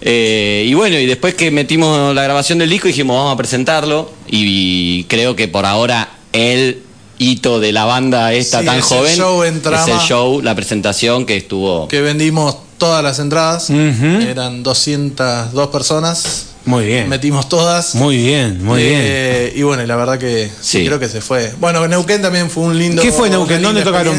Eh, 0.01 0.65
y 0.67 0.75
bueno, 0.75 0.99
y 0.99 1.07
después 1.07 1.35
que 1.35 1.51
metimos 1.51 2.15
la 2.15 2.25
grabación 2.25 2.59
del 2.59 2.69
disco 2.69 2.89
dijimos 2.89 3.17
vamos 3.17 3.35
a 3.35 3.37
presentarlo 3.37 4.11
y, 4.29 5.05
creo 5.05 5.37
que 5.37 5.47
por 5.47 5.65
ahora 5.65 6.11
el 6.33 6.83
hito 7.19 7.61
de 7.61 7.71
la 7.71 7.85
banda 7.85 8.33
esta 8.33 8.61
Sí, 8.61 8.67
tan 8.67 8.79
es 8.81 8.91
el 8.91 8.99
joven 8.99 9.17
show 9.17 9.43
en 9.45 9.57
es 9.57 9.89
el 9.89 9.99
show, 10.01 10.43
la 10.43 10.57
presentación 10.57 11.25
que 11.25 11.37
estuvo... 11.37 11.87
Que 11.87 12.01
vendimos 12.01 12.57
todas 12.79 13.05
las 13.05 13.21
entradas. 13.21 13.71
Ujú. 13.71 14.23
Eran 14.29 14.65
202 14.65 15.69
personas. 15.69 16.52
Muy 16.65 16.85
bien. 16.87 17.09
Metimos 17.09 17.49
todas. 17.49 17.95
Muy 17.97 18.17
bien, 18.19 18.65
muy 18.65 18.83
bien. 18.83 19.01
Eh, 19.03 19.53
Y 19.57 19.63
bueno, 19.63 19.85
la 19.85 19.97
verdad 19.97 20.19
que 20.19 20.49
sí, 20.61 20.79
Sí. 20.79 20.87
creo 20.87 20.99
que 21.01 21.09
se 21.09 21.21
fue. 21.21 21.53
Bueno, 21.61 21.87
Neuquén 21.89 22.23
también 22.23 22.49
fue 22.51 22.65
un 22.65 22.79
lindo. 22.79 23.03
¿Qué 23.03 23.11
fue 23.13 23.29
Neuquén? 23.31 23.61
¿Dónde 23.63 23.83
tocaron? 23.83 24.19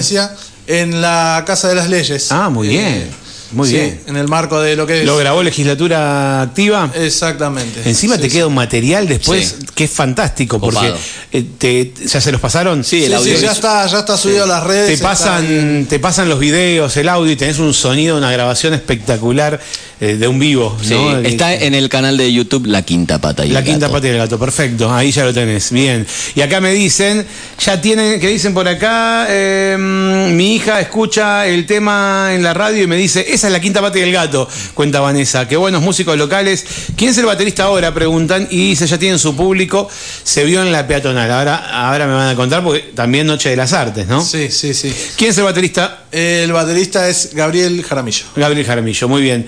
En 0.68 1.02
la 1.02 1.44
Casa 1.46 1.68
de 1.70 1.76
las 1.76 1.90
Leyes. 1.90 2.32
Ah, 2.32 2.50
muy 2.50 2.68
Eh, 2.68 2.70
bien. 2.72 3.24
Muy 3.52 3.68
sí, 3.70 3.76
bien. 3.76 4.02
En 4.08 4.18
el 4.18 4.28
marco 4.28 4.60
de 4.60 4.76
lo 4.76 4.88
que 4.88 5.02
es. 5.02 5.06
¿Lo 5.06 5.16
grabó 5.16 5.44
legislatura 5.44 6.42
activa? 6.42 6.90
Exactamente. 6.96 7.82
Encima 7.88 8.16
Sí, 8.16 8.22
te 8.22 8.30
queda 8.30 8.48
un 8.48 8.56
material 8.56 9.08
después 9.08 9.58
que 9.76 9.84
es 9.84 9.92
fantástico 9.92 10.60
porque 10.60 10.78
Copado. 10.78 10.98
eh, 11.32 11.46
te, 11.60 11.94
ya 12.04 12.20
se 12.20 12.32
los 12.32 12.42
pasaron. 12.42 12.84
Sí, 12.84 13.04
el 13.06 13.14
audio 13.14 13.38
ya 13.38 13.52
está, 13.52 13.86
ya 13.86 14.00
está 14.00 14.18
subido 14.18 14.46
a 14.46 14.48
las 14.48 14.64
redes. 14.64 14.86
Te 14.88 14.94
bien. 14.96 15.04
pasan, 15.04 15.86
te 15.88 16.00
pasan 16.00 16.30
los 16.30 16.40
videos, 16.40 16.98
el 16.98 17.08
audio 17.10 17.32
y 17.32 17.36
tenés 17.36 17.60
un 17.60 17.76
sonido, 17.76 18.18
una 18.18 18.32
grabación 18.32 18.74
espectacular 18.74 19.60
eh, 20.04 20.18
de 20.18 20.28
un 20.28 20.38
vivo. 20.38 20.78
Sí, 20.82 20.94
¿no? 20.94 21.18
está 21.20 21.54
en 21.54 21.74
el 21.74 21.88
canal 21.88 22.18
de 22.18 22.32
YouTube 22.32 22.66
La 22.66 22.82
Quinta 22.82 23.20
Pata 23.22 23.46
y 23.46 23.50
La 23.50 23.60
el 23.60 23.66
quinta 23.66 23.88
Gato. 23.88 23.94
pata 23.94 24.08
del 24.08 24.18
gato, 24.18 24.38
perfecto, 24.38 24.94
ahí 24.94 25.12
ya 25.12 25.24
lo 25.24 25.34
tenés, 25.34 25.72
bien. 25.72 26.06
Y 26.36 26.42
acá 26.42 26.60
me 26.60 26.74
dicen, 26.74 27.26
ya 27.60 27.80
tienen, 27.80 28.20
que 28.20 28.28
dicen 28.28 28.54
por 28.54 28.68
acá, 28.68 29.28
eh, 29.30 29.78
mi 29.80 30.56
hija 30.56 30.82
escucha 30.82 31.48
el 31.48 31.66
tema 31.66 32.32
en 32.34 32.44
la 32.44 32.54
radio 32.54 32.84
y 32.84 32.88
me 32.88 32.98
dice, 32.98 33.26
esa 33.30 33.48
es 33.48 33.54
la 33.54 33.62
quinta 33.62 33.82
pata 33.82 33.98
del 33.98 34.12
gato, 34.12 34.48
cuenta 34.74 35.00
Vanessa, 35.00 35.48
qué 35.48 35.56
buenos 35.56 35.82
músicos 35.82 36.18
locales. 36.18 36.66
¿Quién 36.98 37.12
es 37.12 37.18
el 37.18 37.26
baterista 37.26 37.64
ahora? 37.64 37.94
Preguntan, 37.94 38.48
y 38.52 38.70
dice, 38.70 38.86
ya 38.88 38.98
tienen 38.98 39.20
su 39.20 39.36
público, 39.36 39.90
se 40.24 40.44
vio 40.44 40.62
en 40.62 40.72
la 40.72 40.86
peatonal. 40.86 41.32
Ahora, 41.32 41.88
ahora 41.88 42.08
me 42.08 42.14
van 42.14 42.30
a 42.30 42.36
contar, 42.36 42.64
porque 42.64 42.92
también 42.94 43.26
Noche 43.28 43.50
de 43.50 43.56
las 43.56 43.72
Artes, 43.74 44.08
¿no? 44.08 44.24
Sí, 44.24 44.50
sí, 44.52 44.74
sí. 44.74 44.94
¿Quién 45.18 45.32
es 45.32 45.38
el 45.38 45.44
baterista? 45.46 46.06
El 46.12 46.52
baterista 46.52 47.08
es 47.08 47.30
Gabriel 47.34 47.84
Jaramillo. 47.84 48.26
Gabriel 48.36 48.66
Jaramillo, 48.66 49.08
muy 49.08 49.22
bien. 49.22 49.46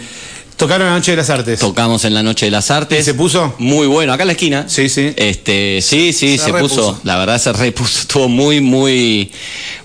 Tocaron 0.58 0.88
la 0.88 0.94
Noche 0.94 1.12
de 1.12 1.18
las 1.18 1.30
Artes. 1.30 1.60
Tocamos 1.60 2.06
en 2.06 2.14
la 2.14 2.24
Noche 2.24 2.46
de 2.46 2.52
las 2.52 2.72
Artes. 2.72 3.02
¿Y 3.02 3.04
se 3.04 3.14
puso? 3.14 3.54
Muy 3.58 3.88
bueno, 3.88 4.14
acá 4.14 4.24
en 4.24 4.28
la 4.28 4.34
esquina. 4.34 4.66
Sí, 4.70 4.88
sí. 4.88 5.14
Este, 5.18 5.80
sí, 5.82 6.14
sí, 6.14 6.38
Se 6.38 6.54
puso. 6.54 6.98
La 7.04 7.18
verdad 7.18 7.42
se 7.42 7.52
repuso. 7.52 8.00
Estuvo 8.02 8.30
muy, 8.30 8.62
muy, 8.62 9.32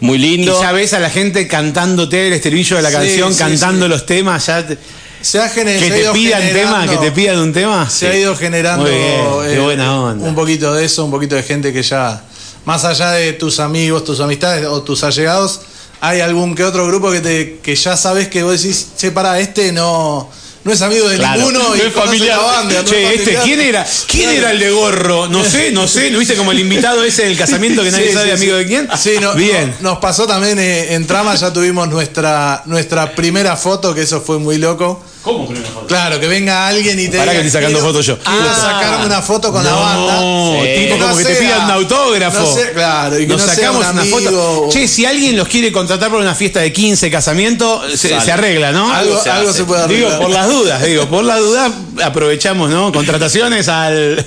muy 0.01 0.17
Y 0.17 0.37
lindo. 0.37 0.61
ya 0.63 0.71
ves 0.71 0.93
a 0.93 1.01
la 1.01 1.11
gente 1.11 1.49
cantándote 1.49 2.29
el 2.29 2.35
estribillo 2.35 2.77
de 2.77 2.83
la 2.83 2.91
Sí, 2.91 2.95
canción, 2.95 3.33
sí, 3.33 3.39
cantando 3.41 3.87
sí. 3.87 3.91
los 3.91 4.07
temas, 4.07 4.47
ya 4.47 4.65
te- 4.65 4.79
Se 5.21 5.41
ha 5.41 5.49
gener- 5.53 5.81
que 5.81 5.91
te 5.91 6.09
pidan 6.13 6.53
tema, 6.53 6.87
que 6.89 6.97
te 6.99 7.11
pidan 7.11 7.39
un 7.41 7.53
tema. 7.53 7.91
Se 7.91 8.07
ha 8.09 8.17
ido 8.17 8.37
generando 8.37 8.85
bien, 8.85 9.01
eh, 9.49 9.59
buena 9.61 10.01
onda. 10.01 10.27
un 10.29 10.35
poquito 10.37 10.73
de 10.73 10.85
eso, 10.85 11.05
un 11.05 11.11
poquito 11.11 11.35
de 11.35 11.43
gente 11.43 11.73
que 11.73 11.83
ya, 11.83 12.23
más 12.65 12.85
allá 12.85 13.11
de 13.11 13.33
tus 13.33 13.59
amigos, 13.59 14.05
tus 14.05 14.21
amistades 14.21 14.65
o 14.67 14.83
tus 14.83 15.03
allegados, 15.03 15.63
hay 16.01 16.21
algún 16.21 16.55
que 16.55 16.63
otro 16.65 16.87
grupo 16.87 17.11
que 17.11 17.21
te 17.21 17.59
que 17.61 17.75
ya 17.75 17.97
sabes 17.97 18.29
que 18.29 18.43
vos 18.45 18.63
decís, 18.63 18.87
che, 18.97 19.11
para, 19.11 19.39
este 19.41 19.73
no, 19.73 20.31
no 20.65 20.73
es 20.73 20.83
amigo 20.83 21.09
de 21.09 21.17
Claro, 21.17 21.39
ninguno 21.41 21.69
no 21.71 21.77
y 21.77 21.81
es 21.81 21.93
familiar. 21.93 22.39
la 22.39 22.45
banda. 22.45 22.75
no 22.75 22.81
es 22.81 22.85
Che, 22.91 23.15
este. 23.15 23.37
¿quién 23.45 23.61
era? 23.61 23.87
¿Quién 24.07 24.25
Claro. 24.31 24.39
era 24.39 24.51
el 24.53 24.59
de 24.61 24.71
gorro? 24.71 25.27
No 25.29 25.43
sé, 25.49 25.71
no 25.73 25.89
sé, 25.89 26.11
¿no 26.11 26.19
viste 26.19 26.35
como 26.37 26.53
el 26.53 26.61
invitado 26.61 27.03
ese 27.03 27.25
del 27.25 27.37
casamiento 27.39 27.83
que 27.83 27.91
nadie 27.91 28.07
Sí, 28.09 28.13
sabe 28.15 28.27
sí, 28.27 28.33
amigo 28.33 28.53
sí. 28.57 28.59
de 28.59 28.67
quién? 28.67 28.89
Sí, 28.99 29.13
no- 29.21 29.35
Bien. 29.35 29.75
no- 29.81 29.91
nos 29.91 29.99
pasó 29.99 30.27
también 30.27 30.59
eh, 30.59 30.95
en 30.95 31.07
Trama, 31.07 31.35
ya 31.35 31.53
tuvimos 31.53 31.89
nuestra, 31.89 32.63
nuestra 32.67 33.15
primera 33.15 33.57
foto, 33.57 33.95
que 33.95 34.03
eso 34.03 34.21
fue 34.21 34.39
muy 34.39 34.59
loco. 34.59 35.03
¿Cómo 35.23 35.47
primera 35.47 35.69
foto? 35.69 35.87
Claro, 35.87 36.19
que 36.19 36.27
venga 36.27 36.67
alguien 36.67 36.99
y 36.99 37.09
te 37.09 37.19
Pará 37.19 37.33
diga, 37.33 37.43
que 37.43 37.49
estoy 37.49 37.61
sacando 37.61 37.79
"Quiero- 37.79 37.93
fotos 37.93 38.07
yo". 38.07 38.19
Quiero 38.19 38.41
Ah. 38.51 38.57
sacarme 38.81 39.07
una 39.07 39.21
foto 39.21 39.53
con 39.53 39.63
la 39.63 39.73
banda. 39.75 40.15
No, 40.21 40.53
Sí. 40.63 40.69
tipo 40.81 40.95
Que 40.95 41.01
como 41.01 41.11
no 41.13 41.17
que 41.19 41.25
te 41.25 41.35
sea- 41.35 41.41
pidan 41.41 41.65
un 41.67 41.71
autógrafo. 41.73 42.41
no 42.41 42.55
sea- 42.55 42.73
claro, 42.73 43.19
y 43.19 43.23
que 43.27 43.27
Nos 43.33 43.41
no 43.41 43.47
sea 43.47 43.55
sacamos 43.55 43.85
un 43.87 43.91
una 43.93 44.01
amigo 44.01 44.19
foto. 44.19 44.63
o- 44.67 44.71
Che, 44.73 44.89
si 44.89 45.05
alguien 45.05 45.37
los 45.37 45.47
quiere 45.49 45.71
contratar 45.73 46.09
para 46.11 46.23
una 46.23 46.35
fiesta 46.35 46.61
de 46.61 46.73
15, 46.73 47.11
casamiento, 47.11 47.83
se, 47.95 48.09
Sale. 48.09 48.25
se 48.25 48.33
arregla, 48.33 48.73
¿no? 48.73 48.93
Algo, 48.95 49.23
se 49.23 49.29
algo 49.31 49.51
hace. 49.51 49.59
se 49.59 49.65
puede 49.65 49.83
arreglar. 49.83 50.11
Digo, 50.13 50.23
por 50.23 50.31
las 50.31 50.49
dudas, 50.49 50.83
digo, 50.85 51.07
por 51.07 51.25
las 51.25 51.39
dudas 51.41 51.73
aprovechamos, 52.03 52.71
¿no? 52.71 52.91
Contrataciones 52.93 53.69
al... 53.69 54.25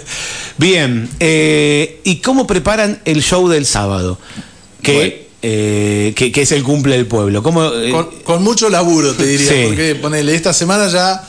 Bien, 0.58 1.10
eh, 1.20 2.02
¿y 2.04 2.18
cómo 2.18 2.46
preparan 2.46 3.02
el 3.06 3.24
show 3.24 3.50
del 3.50 3.66
sábado? 3.66 4.20
Que, 4.84 4.94
Bueno. 4.94 5.14
Eh, 5.46 6.14
que, 6.16 6.32
que 6.32 6.42
es 6.44 6.52
el 6.54 6.64
cumple 6.64 6.96
del 6.96 7.06
pueblo. 7.06 7.44
¿Cómo, 7.44 7.66
eh, 7.74 7.92
Con, 7.92 8.10
con 8.24 8.42
mucho 8.44 8.70
laburo, 8.70 9.14
te 9.14 9.26
diría. 9.26 9.50
Sí. 9.52 9.62
Porque 9.68 9.96
ponele, 9.96 10.34
esta 10.34 10.54
semana 10.54 10.88
ya 10.88 11.22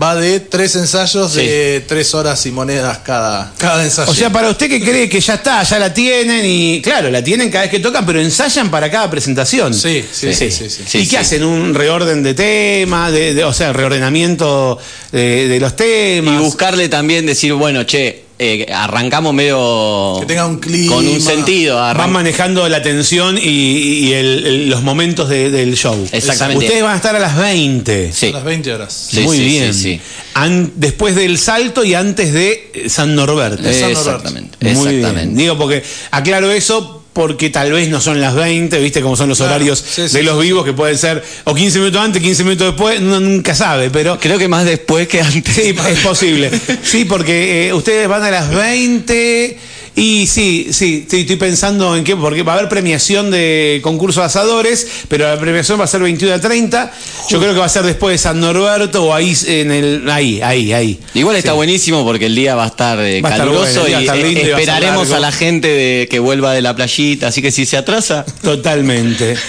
va 0.00 0.14
de 0.14 0.40
tres 0.40 0.76
ensayos 0.76 1.32
Sí. 1.32 1.40
de 1.40 1.82
tres 1.88 2.14
horas 2.14 2.44
y 2.44 2.52
monedas 2.52 2.98
cada, 2.98 3.52
cada 3.56 3.82
ensayo. 3.82 4.10
O 4.10 4.14
sea, 4.14 4.30
para 4.30 4.50
usted 4.50 4.68
que 4.68 4.78
cree 4.80 5.08
que 5.08 5.20
ya 5.20 5.34
está, 5.34 5.62
ya 5.62 5.78
la 5.78 5.92
tienen 5.94 6.44
y 6.44 6.82
claro, 6.82 7.10
la 7.10 7.24
tienen 7.24 7.50
cada 7.50 7.62
vez 7.62 7.70
que 7.70 7.80
tocan, 7.80 8.04
pero 8.04 8.20
ensayan 8.20 8.70
para 8.70 8.90
cada 8.90 9.10
presentación. 9.10 9.72
sí, 9.72 10.04
sí, 10.12 10.34
sí, 10.34 10.50
sí, 10.50 10.68
sí. 10.68 10.82
Sí, 10.86 10.98
¿Y 10.98 11.08
qué 11.08 11.16
hacen? 11.18 11.42
¿Un 11.44 11.74
reorden 11.74 12.22
de 12.22 12.34
temas? 12.34 13.10
De, 13.10 13.32
de- 13.32 13.44
o 13.44 13.54
sea, 13.54 13.72
reordenamiento 13.72 14.78
de, 15.12 15.48
de 15.48 15.58
los 15.60 15.74
temas. 15.74 16.34
Y 16.40 16.44
buscarle 16.44 16.88
también 16.90 17.24
decir, 17.26 17.54
bueno, 17.54 17.82
che, 17.84 18.25
eh, 18.38 18.66
arrancamos 18.72 19.32
medio. 19.32 20.16
Que 20.20 20.26
tenga 20.26 20.46
un 20.46 20.58
clima. 20.58 20.94
Con 20.94 21.06
un 21.06 21.20
sentido. 21.20 21.76
Van 21.76 22.12
manejando 22.12 22.68
la 22.68 22.82
tensión 22.82 23.38
y, 23.38 23.40
y 23.48 24.12
el- 24.12 24.46
el- 24.46 24.70
los 24.70 24.82
momentos 24.82 25.28
de- 25.28 25.50
del 25.50 25.74
show. 25.76 25.96
Exactamente. 26.12 26.64
Ustedes 26.66 26.82
van 26.82 26.92
a 26.92 26.96
estar 26.96 27.16
a 27.16 27.18
las 27.18 27.36
20. 27.36 28.12
Sí. 28.12 28.28
A 28.28 28.32
las 28.32 28.44
20 28.44 28.72
horas. 28.72 28.92
Sí, 29.10 29.20
Muy 29.20 29.36
sí, 29.38 29.44
bien. 29.44 29.74
sí, 29.74 29.82
sí. 29.82 30.00
An- 30.34 30.72
después 30.76 31.14
del 31.14 31.38
salto 31.38 31.82
y 31.84 31.94
antes 31.94 32.32
de 32.32 32.70
eh, 32.74 32.88
San 32.90 33.14
Norberto. 33.14 33.62
San 33.62 33.72
Norberto. 33.72 34.00
Exactamente. 34.00 34.58
Muy 34.60 34.72
bien. 34.88 34.98
Exactamente. 35.00 35.40
Digo 35.42 35.56
porque 35.58 35.82
aclaro 36.10 36.50
eso 36.52 36.95
porque 37.16 37.48
tal 37.48 37.72
vez 37.72 37.88
no 37.88 37.98
son 37.98 38.20
las 38.20 38.34
20, 38.34 38.78
viste 38.78 39.00
cómo 39.00 39.16
son 39.16 39.30
los 39.30 39.38
Claro, 39.38 39.54
horarios 39.54 39.82
sí, 39.88 40.02
de 40.02 40.08
sí, 40.10 40.22
los 40.22 40.36
sí, 40.38 40.42
vivos 40.42 40.66
que 40.66 40.74
pueden 40.74 40.98
ser 40.98 41.24
o 41.44 41.54
15 41.54 41.78
minutos 41.78 42.02
antes, 42.02 42.22
15 42.22 42.44
minutos 42.44 42.66
después, 42.66 43.00
uno 43.00 43.20
nunca 43.20 43.54
sabe, 43.54 43.88
pero 43.88 44.18
Creo 44.20 44.38
que 44.38 44.48
más 44.48 44.66
después 44.66 45.08
que 45.08 45.22
antes. 45.22 45.54
Sí, 45.54 45.74
es 45.88 45.98
posible. 46.00 46.50
Sí, 46.82 47.06
porque 47.06 47.68
eh, 47.68 47.72
ustedes 47.72 48.06
van 48.06 48.22
a 48.22 48.30
las 48.30 48.54
20 48.54 49.58
y 49.96 50.26
sí, 50.26 50.68
sí, 50.72 51.06
sí, 51.08 51.20
estoy 51.20 51.36
pensando 51.36 51.96
en 51.96 52.04
qué, 52.04 52.14
porque 52.14 52.42
va 52.42 52.52
a 52.52 52.56
haber 52.56 52.68
premiación 52.68 53.30
de 53.30 53.80
concurso 53.82 54.20
de 54.20 54.26
asadores, 54.26 54.86
pero 55.08 55.26
la 55.26 55.40
premiación 55.40 55.80
va 55.80 55.84
a 55.84 55.86
ser 55.86 56.02
21 56.02 56.34
a 56.34 56.40
30. 56.40 56.92
Yo 57.30 57.40
creo 57.40 57.54
que 57.54 57.60
va 57.60 57.64
a 57.64 57.70
ser 57.70 57.82
después 57.82 58.12
de 58.12 58.18
San 58.18 58.38
Norberto 58.38 59.04
o 59.04 59.14
ahí 59.14 59.34
en 59.46 59.70
el 59.70 60.10
ahí, 60.10 60.42
ahí, 60.42 60.74
ahí. 60.74 61.00
Igual 61.14 61.36
está 61.36 61.54
buenísimo 61.54 62.04
porque 62.04 62.26
el 62.26 62.34
día 62.34 62.54
va 62.54 62.64
a 62.64 62.68
estar 62.68 63.00
eh, 63.00 63.22
Va 63.22 63.30
caluroso 63.30 63.80
bueno, 63.80 64.00
y 64.00 64.22
lindo 64.22 64.54
a 64.54 64.58
esperaremos 64.58 65.10
a 65.12 65.18
la 65.18 65.32
gente 65.32 65.68
de 65.68 66.08
que 66.08 66.18
vuelva 66.18 66.52
de 66.52 66.60
la 66.60 66.76
playita, 66.76 67.28
así 67.28 67.40
que 67.40 67.50
si 67.50 67.64
se 67.64 67.78
atrasa, 67.78 68.26
Totalmente. 68.42 69.34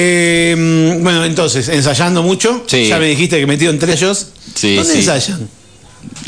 Eh, 0.00 0.54
bueno, 1.00 1.24
entonces, 1.24 1.68
ensayando 1.68 2.22
mucho. 2.22 2.62
Sí. 2.66 2.86
Ya 2.86 2.98
me 2.98 3.06
dijiste 3.06 3.40
que 3.40 3.46
metido 3.46 3.72
entre 3.72 3.92
ellos. 3.92 4.28
Sí, 4.54 4.76
¿Dónde 4.76 4.92
sí. 4.92 4.98
ensayan? 5.00 5.48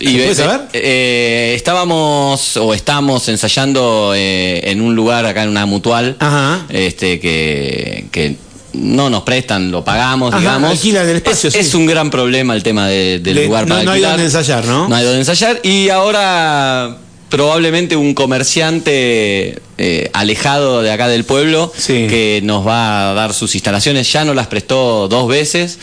Y 0.00 0.06
¿Se 0.06 0.12
ve- 0.16 0.22
puede 0.24 0.34
saber? 0.34 0.60
eh, 0.72 1.52
estábamos 1.54 2.56
o 2.56 2.72
estamos 2.74 3.28
ensayando 3.28 4.12
eh, 4.16 4.60
en 4.70 4.80
un 4.80 4.94
lugar 4.96 5.26
acá 5.26 5.42
en 5.42 5.50
una 5.50 5.66
mutual, 5.66 6.16
Ajá. 6.18 6.64
este 6.70 7.20
que, 7.20 8.06
que 8.10 8.36
no 8.72 9.10
nos 9.10 9.22
prestan, 9.24 9.70
lo 9.70 9.84
pagamos, 9.84 10.30
Ajá, 10.32 10.40
digamos. 10.40 10.70
alquilan 10.70 11.08
el 11.08 11.16
espacio, 11.16 11.48
es, 11.48 11.54
sí. 11.54 11.60
es 11.60 11.74
un 11.74 11.86
gran 11.86 12.08
problema 12.10 12.54
el 12.54 12.62
tema 12.62 12.88
de- 12.88 13.18
del 13.18 13.34
De- 13.34 13.44
lugar 13.46 13.64
no- 13.68 13.74
para 13.74 13.84
no 13.84 13.90
hay 13.90 13.96
alquilar. 14.04 14.10
donde 14.12 14.24
ensayar, 14.26 14.64
¿no? 14.64 14.88
No 14.88 14.94
hay 14.96 15.04
donde 15.04 15.18
ensayar 15.20 15.60
y 15.62 15.88
ahora 15.90 16.96
probablemente 17.28 17.94
un 17.96 18.14
comerciante 18.14 19.58
eh, 19.78 20.10
alejado 20.12 20.82
de 20.82 20.90
acá 20.90 21.08
del 21.08 21.24
pueblo 21.24 21.72
Sí. 21.76 22.06
que 22.08 22.40
nos 22.42 22.66
va 22.66 23.10
a 23.10 23.14
dar 23.14 23.32
sus 23.34 23.54
instalaciones 23.54 24.10
ya 24.12 24.24
nos 24.24 24.34
las 24.36 24.46
prestó 24.48 25.08
dos 25.08 25.28
veces 25.28 25.78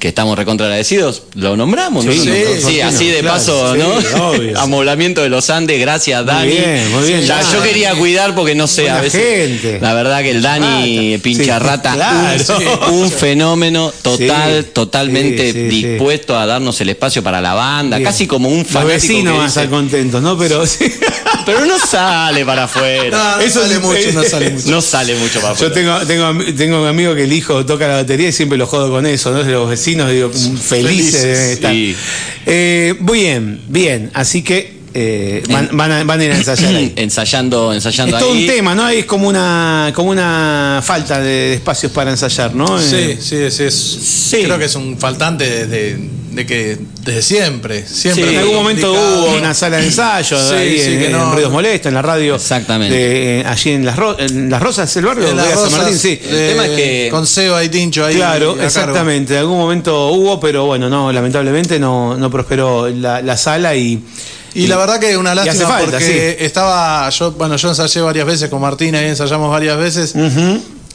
que 0.00 0.08
estamos 0.08 0.36
recontra 0.36 0.66
agradecidos 0.66 1.22
lo 1.34 1.56
nombramos 1.56 2.04
¿no? 2.04 2.10
Sí, 2.12 2.18
Sí, 2.20 2.30
sí, 2.30 2.62
sí, 2.66 2.80
así 2.80 3.06
de 3.08 3.20
claro, 3.20 3.36
paso 3.36 3.72
sí, 3.74 3.78
no 3.78 4.28
obvio. 4.30 4.58
amoblamiento 4.60 5.22
de 5.22 5.28
los 5.28 5.50
Andes 5.50 5.78
gracias 5.78 6.24
Dani 6.26 6.50
bien, 6.50 6.90
muy 6.92 7.06
bien, 7.06 7.20
Ya, 7.22 7.36
Dani. 7.36 7.52
yo 7.52 7.62
quería 7.62 7.94
cuidar 7.94 8.34
porque 8.34 8.54
no 8.54 8.66
sé 8.66 8.88
a 8.90 9.00
veces 9.00 9.60
gente. 9.60 9.78
la 9.80 9.92
verdad 9.94 10.22
que 10.22 10.30
el 10.30 10.42
Dani 10.42 11.12
Rata. 11.12 11.22
pincharrata 11.22 11.92
Sí, 12.38 12.54
claro. 12.54 12.92
un, 12.92 13.10
fenómeno 13.10 13.92
total 14.02 14.62
Sí, 14.64 14.70
totalmente 14.72 15.52
sí, 15.52 15.52
sí, 15.52 15.70
sí. 15.70 15.86
dispuesto 15.88 16.36
a 16.38 16.46
darnos 16.46 16.80
el 16.80 16.88
espacio 16.88 17.22
para 17.22 17.40
la 17.42 17.52
banda 17.54 17.98
Bien. 17.98 18.08
casi 18.08 18.26
como 18.26 18.48
un 18.48 18.58
Los 18.60 18.66
fanático 18.68 18.94
vecinos 18.94 19.32
que 19.32 19.38
van 19.38 19.46
a 19.46 19.48
estar 19.48 19.68
contentos, 19.68 20.22
¿no? 20.22 20.38
Pero 20.38 20.66
sí. 20.66 20.86
pero 21.46 21.66
no 21.66 21.78
sale 21.78 22.44
para 22.44 22.64
afuera 22.64 23.36
No, 23.36 23.40
Eso 23.42 23.60
sale 23.62 23.74
es- 23.74 23.80
mucho, 23.82 24.12
no 24.14 24.24
sale 24.24 24.50
mucho. 24.54 24.70
no 24.70 24.80
sale 24.80 25.14
mucho 25.16 25.40
para 25.40 25.54
Yo 25.54 25.66
afuera 25.66 25.74
tengo, 25.74 25.98
tengo, 26.06 26.24
ami- 26.24 26.56
tengo 26.56 26.80
un 26.82 26.88
amigo 26.88 27.14
que 27.14 27.24
el 27.24 27.32
hijo 27.34 27.66
toca 27.66 27.86
la 27.86 27.94
batería 27.96 28.28
y 28.28 28.32
siempre 28.32 28.56
lo 28.56 28.66
jodo 28.66 28.88
con 28.90 29.04
eso, 29.06 29.30
¿no? 29.32 29.42
Los 29.42 29.68
vecinos, 29.68 29.89
digo, 30.08 30.30
felices, 30.30 30.62
Felices, 30.68 31.22
deben 31.22 31.50
estar. 31.52 31.72
sí. 31.72 31.96
Eh, 32.46 32.94
bien, 33.00 33.60
bien. 33.68 34.10
Así 34.14 34.42
que 34.42 34.80
eh, 34.92 35.42
van, 35.48 35.68
van 35.72 35.92
a, 35.92 36.04
van 36.04 36.18
a 36.20 36.24
ir 36.24 36.32
a 36.32 36.36
ensayar 36.36 36.74
ahí. 36.74 36.92
ensayando 36.96 37.72
ensayando 37.72 38.16
Es 38.16 38.22
todo 38.22 38.32
ahí 38.32 38.42
un 38.42 38.46
tema, 38.54 38.74
¿no? 38.74 38.88
Es 38.88 39.04
como 39.04 39.28
una, 39.28 39.92
como 39.94 40.10
una 40.10 40.80
falta 40.84 41.20
de, 41.20 41.28
de 41.30 41.54
espacios 41.54 41.92
para 41.92 42.10
ensayar, 42.10 42.54
¿no? 42.54 42.78
Sí, 42.80 42.96
Eh, 42.96 43.18
sí, 43.20 43.36
sí, 43.50 43.62
es- 43.64 44.28
Creo 44.44 44.58
que 44.58 44.64
es 44.64 44.74
un 44.74 44.98
faltante 44.98 45.48
desde 45.48 45.66
de 45.96 46.19
que 46.34 46.78
desde 47.02 47.22
siempre. 47.22 47.86
Siempre 47.86 48.32
en 48.32 48.38
algún 48.38 48.54
momento 48.54 48.92
hubo 48.92 49.36
una 49.36 49.52
sala 49.54 49.78
de 49.78 49.86
ensayo 49.86 50.38
Sí, 50.38 50.54
ahí 50.54 50.78
sí, 50.78 50.92
en, 50.92 50.98
que 50.98 51.06
en 51.06 51.12
no- 51.12 51.32
Ruidos 51.32 51.52
Molestos, 51.52 51.88
en 51.88 51.94
la 51.94 52.02
radio. 52.02 52.34
Exactamente. 52.36 52.94
de, 52.96 53.40
eh, 53.40 53.44
allí 53.46 53.70
en 53.70 53.84
las, 53.84 53.96
Ro- 53.96 54.16
en 54.18 54.48
las 54.50 54.62
Rosas, 54.62 54.96
el 54.96 55.04
barrio 55.06 55.28
En 55.28 55.36
de 55.36 55.42
las 55.42 55.60
San 55.60 55.72
Martín, 55.72 55.98
sí. 55.98 56.16
de- 56.16 56.46
El 56.50 56.52
tema 56.52 56.66
es 56.66 56.70
que- 56.76 57.08
Con 57.10 57.26
Seba 57.26 57.62
y 57.64 57.68
Tincho 57.68 58.04
ahí. 58.04 58.16
Claro, 58.16 58.60
exactamente. 58.60 59.34
En 59.34 59.40
algún 59.40 59.58
momento 59.58 60.08
hubo, 60.08 60.38
pero 60.40 60.66
bueno, 60.66 60.88
no, 60.88 61.12
lamentablemente 61.12 61.78
no, 61.78 62.16
no 62.16 62.30
prosperó 62.30 62.88
la, 62.88 63.20
la 63.22 63.36
sala 63.36 63.74
y. 63.76 64.02
Y 64.52 64.66
la 64.66 64.76
verdad 64.78 64.98
que 64.98 65.16
una 65.16 65.32
lástima 65.32 65.68
falta, 65.68 65.92
porque 65.92 66.36
estaba, 66.40 67.08
yo, 67.10 67.30
bueno, 67.32 67.54
yo 67.56 67.68
ensayé 67.68 68.00
varias 68.00 68.26
veces 68.26 68.50
con 68.50 68.60
Martina 68.60 69.00
y 69.00 69.06
ensayamos 69.06 69.48
varias 69.48 69.78
veces. 69.78 70.12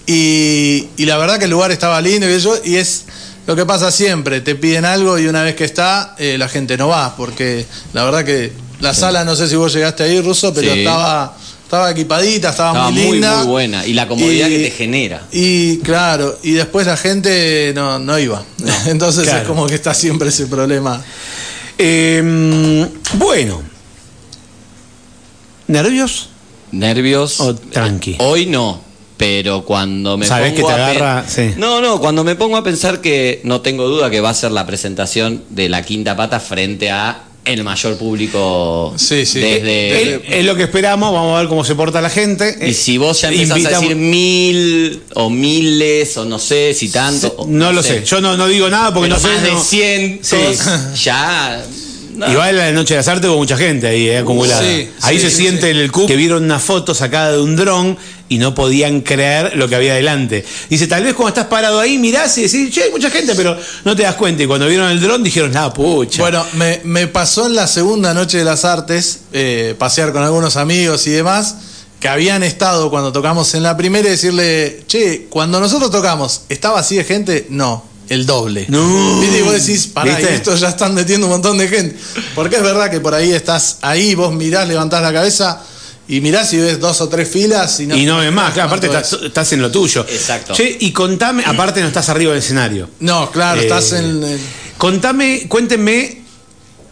Y, 0.08 0.88
y 0.98 1.06
la 1.06 1.18
verdad 1.18 1.40
que 1.40 1.46
el 1.46 1.52
lugar 1.52 1.72
estaba 1.72 2.00
lindo 2.02 2.30
y 2.30 2.34
eso, 2.34 2.60
y 2.64 2.76
es 2.76 3.06
lo 3.48 3.56
que 3.56 3.66
pasa 3.66 3.92
siempre, 3.92 4.42
te 4.42 4.56
piden 4.56 4.86
algo 4.86 5.20
y 5.20 5.28
una 5.28 5.44
vez 5.44 5.56
que 5.56 5.64
está, 5.66 6.16
eh, 6.18 6.38
la 6.38 6.48
gente 6.50 6.78
no 6.78 6.88
va, 6.88 7.16
porque 7.16 7.66
la 7.94 8.04
verdad 8.04 8.24
que 8.26 8.52
la 8.80 8.94
sala, 8.94 9.24
no 9.24 9.36
sé 9.36 9.48
si 9.48 9.56
vos 9.56 9.72
llegaste 9.74 10.04
ahí, 10.04 10.20
Ruso, 10.22 10.54
pero 10.54 10.74
Sí. 10.74 10.80
estaba, 10.80 11.38
estaba 11.64 11.92
equipadita, 11.92 12.50
estaba, 12.50 12.72
estaba 12.72 12.92
muy 12.92 13.02
muy 13.04 13.12
linda. 13.14 13.38
muy 13.38 13.48
buena 13.48 13.86
y 13.86 13.94
la 13.94 14.08
comodidad 14.08 14.48
Y- 14.48 14.52
que 14.58 14.64
te 14.66 14.72
genera 14.72 15.22
Y 15.32 15.78
claro, 15.80 16.38
y 16.44 16.52
después 16.52 16.86
la 16.88 16.98
gente 16.98 17.72
no, 17.76 18.00
no 18.00 18.18
iba. 18.20 18.44
Entonces 18.88 19.24
claro. 19.26 19.40
es 19.42 19.48
como 19.48 19.68
que 19.68 19.76
está 19.76 19.94
siempre 19.94 20.30
ese 20.30 20.48
problema. 20.48 21.02
Eh, 21.78 22.88
bueno. 23.14 23.62
¿Nervios? 25.68 26.30
nervios 26.72 27.40
O 27.40 27.56
tranqui. 27.56 28.12
Eh, 28.12 28.18
hoy 28.20 28.46
no 28.48 28.82
pero 29.18 29.64
cuando 29.64 30.18
me 30.18 30.26
Sabés 30.28 30.54
pongo 30.54 30.68
que 30.68 30.74
te 30.74 30.82
a 30.82 30.88
agarra, 30.88 31.26
sí. 31.28 31.54
no 31.58 31.80
no 31.82 32.00
cuando 32.00 32.24
me 32.24 32.36
pongo 32.36 32.58
a 32.58 32.64
pensar 32.64 33.00
que 33.02 33.40
no 33.44 33.62
tengo 33.62 33.88
duda 33.88 34.10
que 34.10 34.20
va 34.22 34.30
a 34.30 34.34
ser 34.34 34.52
la 34.52 34.66
presentación 34.66 35.44
de 35.50 35.70
la 35.70 35.84
quinta 35.84 36.16
pata 36.16 36.40
frente 36.40 36.92
a 36.92 37.22
el 37.46 37.64
mayor 37.64 37.96
público 37.98 38.94
Sí, 38.98 39.24
sí. 39.26 39.40
desde 39.40 40.16
Es, 40.16 40.22
es 40.40 40.46
lo 40.46 40.56
que 40.56 40.64
esperamos, 40.64 41.14
vamos 41.14 41.36
a 41.38 41.42
ver 41.42 41.48
cómo 41.48 41.64
se 41.64 41.76
porta 41.76 42.02
la 42.02 42.10
gente. 42.10 42.58
y 42.68 42.74
si 42.74 42.98
vos 42.98 43.22
ya 43.22 43.30
empezás 43.30 43.52
a 43.52 43.60
Invitamos- 43.60 43.82
decir 43.82 43.96
mil 43.96 45.04
o 45.14 45.30
miles 45.30 46.18
o 46.18 46.26
no 46.26 46.40
sé 46.40 46.74
si 46.74 46.90
tanto 46.90 47.46
No 47.48 47.72
lo 47.72 47.84
sé, 47.84 48.04
yo 48.04 48.20
no, 48.20 48.36
no 48.36 48.48
digo 48.48 48.68
nada 48.70 48.92
porque 48.94 49.10
pero 49.14 49.22
no 49.22 49.28
sé. 49.28 49.34
más 49.34 49.44
de 49.44 49.52
no- 49.52 49.64
100 49.64 50.20
Sí. 50.24 50.38
ya 52.20 52.26
no. 52.28 52.32
Igual 52.32 52.50
en 52.50 52.58
la 52.58 52.72
Noche 52.72 52.94
de 52.94 53.00
las 53.00 53.08
Artes 53.08 53.30
hubo 53.30 53.38
mucha 53.38 53.58
gente 53.58 53.88
ahí 53.88 54.10
eh, 54.10 54.20
acumulada. 54.20 54.62
sí, 54.62 54.90
ahí 55.02 55.20
sí, 55.20 55.26
se 55.26 55.32
sí, 55.32 55.42
siente 55.44 55.72
el 55.72 55.92
CUP 55.92 56.08
que 56.08 56.16
vieron 56.16 56.44
una 56.44 56.60
foto 56.60 56.94
sacada 56.94 57.34
de 57.34 57.40
un 57.40 57.56
dron 57.56 57.98
y 58.28 58.38
no 58.38 58.56
podían 58.56 59.02
creer 59.02 59.56
lo 59.56 59.68
que 59.68 59.76
había 59.76 59.94
delante. 59.94 60.44
Dice, 60.70 60.88
tal 60.88 61.04
vez 61.04 61.14
cuando 61.14 61.30
estás 61.30 61.46
parado 61.46 61.80
ahí 61.80 61.98
mirás 61.98 62.38
y 62.38 62.44
decís, 62.44 62.72
che, 62.72 62.84
hay 62.84 62.92
mucha 62.92 63.10
gente, 63.10 63.36
pero 63.36 63.58
no 63.84 63.96
te 63.96 64.04
das 64.04 64.16
cuenta. 64.16 64.44
Y 64.44 64.48
cuando 64.48 64.68
vieron 64.68 64.90
el 64.90 65.00
dron 65.00 65.24
dijeron, 65.24 65.52
nada, 65.52 65.74
pucha. 65.74 66.22
Bueno, 66.22 66.46
me, 66.54 66.82
me 66.84 67.08
pasó 67.08 67.46
en 67.48 67.56
la 67.56 67.68
segunda 67.68 68.14
noche 68.14 68.40
de 68.40 68.44
las 68.46 68.66
artes, 68.66 69.22
eh, 69.34 69.76
pasear 69.78 70.12
con 70.12 70.24
algunos 70.24 70.56
amigos 70.58 71.06
y 71.08 71.12
demás, 71.12 71.56
que 72.00 72.08
habían 72.08 72.44
estado 72.44 72.90
cuando 72.90 73.12
tocamos 73.12 73.54
en 73.54 73.64
la 73.64 73.78
primera 73.78 74.08
y 74.08 74.12
decirle, 74.12 74.84
che, 74.88 75.28
cuando 75.30 75.60
nosotros 75.60 75.92
tocamos, 75.92 76.42
¿estaba 76.50 76.80
así 76.80 76.96
de 76.96 77.04
gente? 77.04 77.48
No, 77.50 77.84
el 78.10 78.26
doble. 78.26 78.66
No. 78.70 79.20
¿Viste? 79.22 79.40
Y 79.40 79.42
vos 79.42 79.54
decís, 79.54 79.88
pará, 79.88 80.20
estos 80.20 80.60
ya 80.60 80.70
están 80.70 80.94
metiendo 80.94 81.28
un 81.28 81.34
montón 81.34 81.58
de 81.58 81.68
gente. 81.68 81.98
Porque 82.36 82.58
es 82.58 82.62
verdad 82.64 82.90
que 82.92 83.00
por 83.00 83.14
ahí 83.14 83.32
estás 83.32 83.78
ahí, 83.82 84.16
vos 84.16 84.34
mirás, 84.34 84.68
levantás 84.68 85.02
la 85.02 85.12
cabeza 85.14 85.62
y 86.08 86.22
mirás 86.22 86.54
y 86.54 86.58
ves 86.58 86.80
dos 86.80 87.02
o 87.02 87.10
tres 87.10 87.28
filas 87.28 87.80
y 87.80 87.88
no, 87.88 87.96
y 87.96 88.06
no 88.06 88.18
ves 88.20 88.32
más, 88.32 88.54
claro, 88.54 88.68
aparte 88.68 88.86
estás, 88.88 89.14
es. 89.14 89.22
estás 89.24 89.52
en 89.54 89.62
lo 89.62 89.72
tuyo. 89.72 90.06
Exacto. 90.08 90.54
Che, 90.54 90.78
y 90.82 90.92
contame, 90.92 91.44
aparte 91.46 91.82
no 91.82 91.88
estás 91.88 92.10
arriba 92.10 92.32
del 92.32 92.44
escenario. 92.44 92.90
No, 93.00 93.32
claro, 93.32 93.60
Eh, 93.60 93.64
estás 93.64 93.92
en... 93.94 94.24
en- 94.24 94.40
Contame, 94.78 95.48
cuéntenme. 95.48 96.22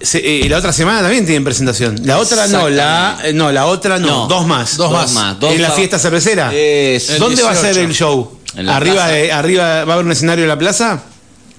se- 0.01 0.45
eh, 0.45 0.49
la 0.49 0.57
otra 0.57 0.73
semana 0.73 1.01
también 1.01 1.25
tienen 1.25 1.43
presentación. 1.43 1.95
La 2.05 2.17
otra 2.17 2.47
no, 2.47 2.69
la, 2.69 3.19
eh, 3.23 3.33
no, 3.33 3.51
la 3.51 3.67
otra 3.67 3.99
no, 3.99 4.07
No, 4.07 4.27
dos 4.27 4.47
más. 4.47 4.77
dos 4.77 4.89
dos 4.91 5.11
más. 5.13 5.39
dos 5.39 5.53
¿En 5.53 5.61
la 5.61 5.71
fiesta 5.71 5.99
cervecera? 5.99 6.45
¿Dónde 7.19 7.43
va 7.43 7.51
a 7.51 7.55
ser 7.55 7.75
18. 7.75 7.79
el 7.81 7.93
show? 7.93 8.39
En 8.55 8.65
la 8.65 8.75
arriba, 8.77 9.07
de, 9.07 9.31
arriba 9.31 9.63
va 9.85 9.91
a 9.91 9.93
haber 9.95 10.05
un 10.05 10.11
escenario 10.11 10.43
en 10.45 10.49
la 10.49 10.57
plaza. 10.59 11.03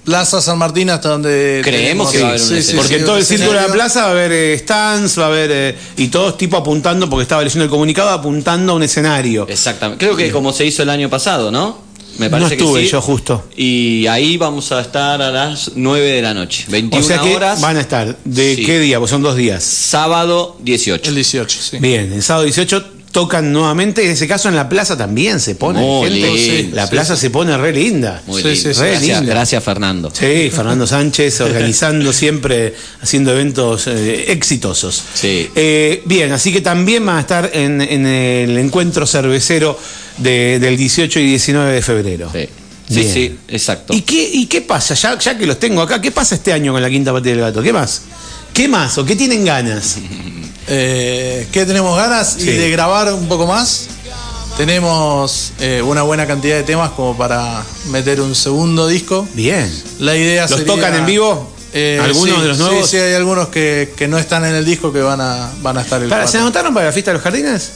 Plaza 0.03 0.39
San 0.39 0.59
Martín 0.59 0.91
hasta 0.91 1.09
donde... 1.09 1.61
Creemos 1.63 2.11
que 2.11 2.19
va 2.21 2.27
a 2.27 2.29
haber 2.33 2.41
un 2.41 2.47
escenario. 2.57 2.75
Porque 2.81 2.93
sí, 2.93 2.99
en 2.99 3.05
todo 3.05 3.17
el 3.17 3.25
círculo 3.25 3.53
de 3.59 3.67
la 3.67 3.73
plaza 3.73 4.01
va 4.03 4.07
a 4.09 4.11
haber 4.11 4.31
eh, 4.31 4.57
stands, 4.59 5.17
va 5.19 5.23
a 5.23 5.27
haber. 5.27 5.49
eh, 5.51 5.75
y 5.97 6.09
todos 6.09 6.37
tipo 6.37 6.57
apuntando, 6.57 7.09
porque 7.09 7.23
estaba 7.23 7.41
leyendo 7.41 7.63
el 7.63 7.71
comunicado, 7.71 8.09
apuntando 8.11 8.73
a 8.73 8.75
un 8.75 8.83
escenario. 8.83 9.47
Exactamente. 9.49 10.05
Creo 10.05 10.15
que 10.15 10.31
como 10.31 10.53
se 10.53 10.63
hizo 10.63 10.83
el 10.83 10.89
año 10.91 11.09
pasado, 11.09 11.49
¿no? 11.51 11.83
Me 12.19 12.29
parece 12.29 12.55
no 12.55 12.61
estuve 12.63 12.79
que 12.81 12.85
sí. 12.85 12.91
yo 12.93 13.01
justo. 13.01 13.43
Y 13.57 14.05
ahí 14.07 14.37
vamos 14.37 14.71
a 14.71 14.79
estar 14.79 15.21
a 15.21 15.31
las 15.31 15.71
9 15.75 16.05
de 16.11 16.21
la 16.21 16.33
noche. 16.35 16.65
21 16.69 17.03
O 17.03 17.07
sea 17.07 17.19
que 17.19 17.35
horas. 17.35 17.59
van 17.59 17.75
a 17.75 17.81
estar. 17.81 18.15
¿De 18.23 18.55
Sí. 18.55 18.63
qué 18.65 18.79
día? 18.79 18.99
Pues 18.99 19.09
son 19.11 19.21
dos 19.23 19.35
días. 19.35 19.63
Sábado 19.63 20.55
18. 20.61 21.09
El 21.09 21.15
18, 21.15 21.59
sí. 21.61 21.77
Bien, 21.79 22.13
el 22.13 22.21
sábado 22.23 22.45
18 22.45 22.85
tocan 23.15 23.53
nuevamente. 23.53 24.03
En 24.03 24.11
ese 24.11 24.27
caso 24.27 24.49
en 24.49 24.57
la 24.57 24.67
plaza 24.67 24.97
también 24.97 25.39
se 25.39 25.55
pone. 25.55 25.79
Muy 25.79 26.09
gente. 26.11 26.27
lindo, 26.59 26.75
la 26.75 26.83
sí, 26.85 26.91
plaza 26.91 27.15
se 27.15 27.29
pone 27.29 27.55
re 27.55 27.71
linda. 27.71 28.21
Muy 28.27 28.41
Sí, 28.41 28.49
lindo. 28.49 28.69
Re 28.81 28.89
Gracias, 28.89 29.01
linda. 29.19 29.33
gracias, 29.33 29.63
Fernando. 29.63 30.11
Sí, 30.13 30.51
Fernando 30.53 30.85
Sánchez 30.85 31.39
organizando 31.39 32.11
siempre, 32.21 32.75
haciendo 33.01 33.31
eventos 33.31 33.87
eh, 33.87 34.31
exitosos. 34.33 35.01
Sí. 35.13 35.49
Eh, 35.55 36.03
bien, 36.05 36.33
así 36.33 36.51
que 36.51 36.59
también 36.59 37.07
va 37.07 37.17
a 37.17 37.21
estar 37.21 37.49
en, 37.53 37.79
en 37.81 38.05
el 38.05 38.57
encuentro 38.57 39.07
cervecero 39.07 39.79
de- 40.17 40.59
del 40.59 40.75
18 40.75 41.17
y 41.21 41.25
19 41.27 41.71
de 41.73 41.81
febrero. 41.81 42.29
Sí, 42.33 42.49
sí, 42.89 42.93
Bien. 42.99 43.13
sí, 43.13 43.35
exacto. 43.47 43.93
¿Y 43.93 44.01
qué, 44.01 44.29
¿Y 44.33 44.45
qué 44.47 44.61
pasa? 44.61 44.93
Ya, 44.93 45.17
ya 45.17 45.37
que 45.37 45.47
los 45.47 45.57
tengo 45.57 45.81
acá, 45.81 46.01
¿qué 46.01 46.11
pasa 46.11 46.35
este 46.35 46.51
año 46.51 46.73
con 46.73 46.81
la 46.81 46.89
Quinta 46.89 47.13
Patria 47.13 47.31
del 47.33 47.41
Gato? 47.45 47.61
¿Qué 47.63 47.71
más? 47.71 48.01
¿Qué 48.53 48.67
más? 48.67 48.97
¿O 48.97 49.05
qué 49.05 49.15
tienen 49.15 49.45
ganas? 49.45 49.95
Eh, 50.67 51.47
¿Qué 51.51 51.65
tenemos 51.65 51.95
ganas? 51.97 52.35
Sí. 52.39 52.49
Y 52.49 52.53
de 52.53 52.69
grabar 52.71 53.13
un 53.13 53.27
poco 53.27 53.45
más. 53.47 53.87
Tenemos 54.57 55.51
eh, 55.59 55.81
una 55.85 56.01
buena 56.03 56.25
cantidad 56.25 56.55
de 56.55 56.63
temas 56.63 56.91
como 56.91 57.17
para 57.17 57.61
meter 57.89 58.21
un 58.21 58.33
segundo 58.35 58.87
disco. 58.87 59.27
Bien. 59.33 59.69
La 59.99 60.15
idea 60.15 60.43
¿Los 60.43 60.59
sería- 60.59 60.65
tocan 60.75 60.95
en 60.95 61.05
vivo? 61.05 61.51
Eh, 61.73 61.99
¿Algunos 62.01 62.35
sí, 62.37 62.41
de 62.41 62.47
los 62.47 62.57
sí, 62.57 62.63
nuevos? 62.63 62.89
Sí, 62.89 62.97
hay 62.97 63.13
algunos 63.15 63.49
que, 63.49 63.93
que 63.97 64.07
no 64.07 64.17
están 64.17 64.45
en 64.45 64.55
el 64.55 64.63
disco 64.63 64.93
que 64.93 65.01
van 65.01 65.19
a, 65.19 65.51
van 65.61 65.77
a 65.77 65.81
estar 65.81 66.01
el 66.01 66.07
Para, 66.07 66.25
¿Se 66.25 66.37
anotaron 66.37 66.73
para 66.73 66.85
la 66.85 66.91
fiesta 66.93 67.11
de 67.11 67.15
los 67.15 67.23
jardines? 67.23 67.71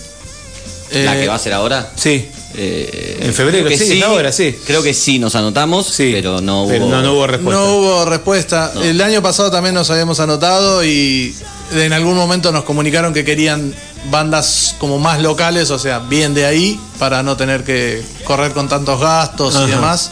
¿La 0.93 1.17
Eh, 1.17 1.21
que 1.21 1.27
va 1.27 1.35
a 1.35 1.39
ser 1.39 1.51
ahora? 1.53 1.91
Sí. 1.97 2.29
Eh, 2.55 3.19
En 3.23 3.33
febrero, 3.33 3.65
creo 3.67 3.77
que 3.77 3.85
sí, 3.85 3.99
es 3.99 4.03
ahora, 4.05 4.31
sí. 4.31 4.55
Creo 4.65 4.81
que 4.81 4.93
sí, 4.93 5.19
nos 5.19 5.35
anotamos, 5.35 5.85
Sí. 5.85 6.11
pero 6.13 6.39
no 6.39 6.63
hubo. 6.63 6.69
Pero 6.69 6.87
no, 6.87 7.01
no 7.01 7.13
hubo 7.13 7.27
respuesta. 7.27 7.61
No 7.61 7.75
hubo 7.75 8.05
respuesta. 8.05 8.71
No. 8.73 8.83
El 8.83 9.01
año 9.01 9.21
pasado 9.21 9.51
también 9.51 9.75
nos 9.75 9.89
habíamos 9.89 10.19
anotado 10.21 10.83
y 10.85 11.35
en 11.71 11.93
algún 11.93 12.15
momento 12.15 12.51
nos 12.51 12.63
comunicaron 12.63 13.13
que 13.13 13.23
querían 13.25 13.73
bandas 14.11 14.75
como 14.79 14.97
más 14.99 15.21
locales, 15.21 15.71
o 15.71 15.79
sea, 15.79 15.99
bien 15.99 16.33
de 16.33 16.45
ahí, 16.45 16.79
para 16.97 17.21
no 17.23 17.35
tener 17.37 17.63
que 17.63 18.01
correr 18.23 18.51
con 18.53 18.67
tantos 18.69 18.99
gastos 18.99 19.55
Ajá. 19.55 19.67
y 19.67 19.71
demás. 19.71 20.11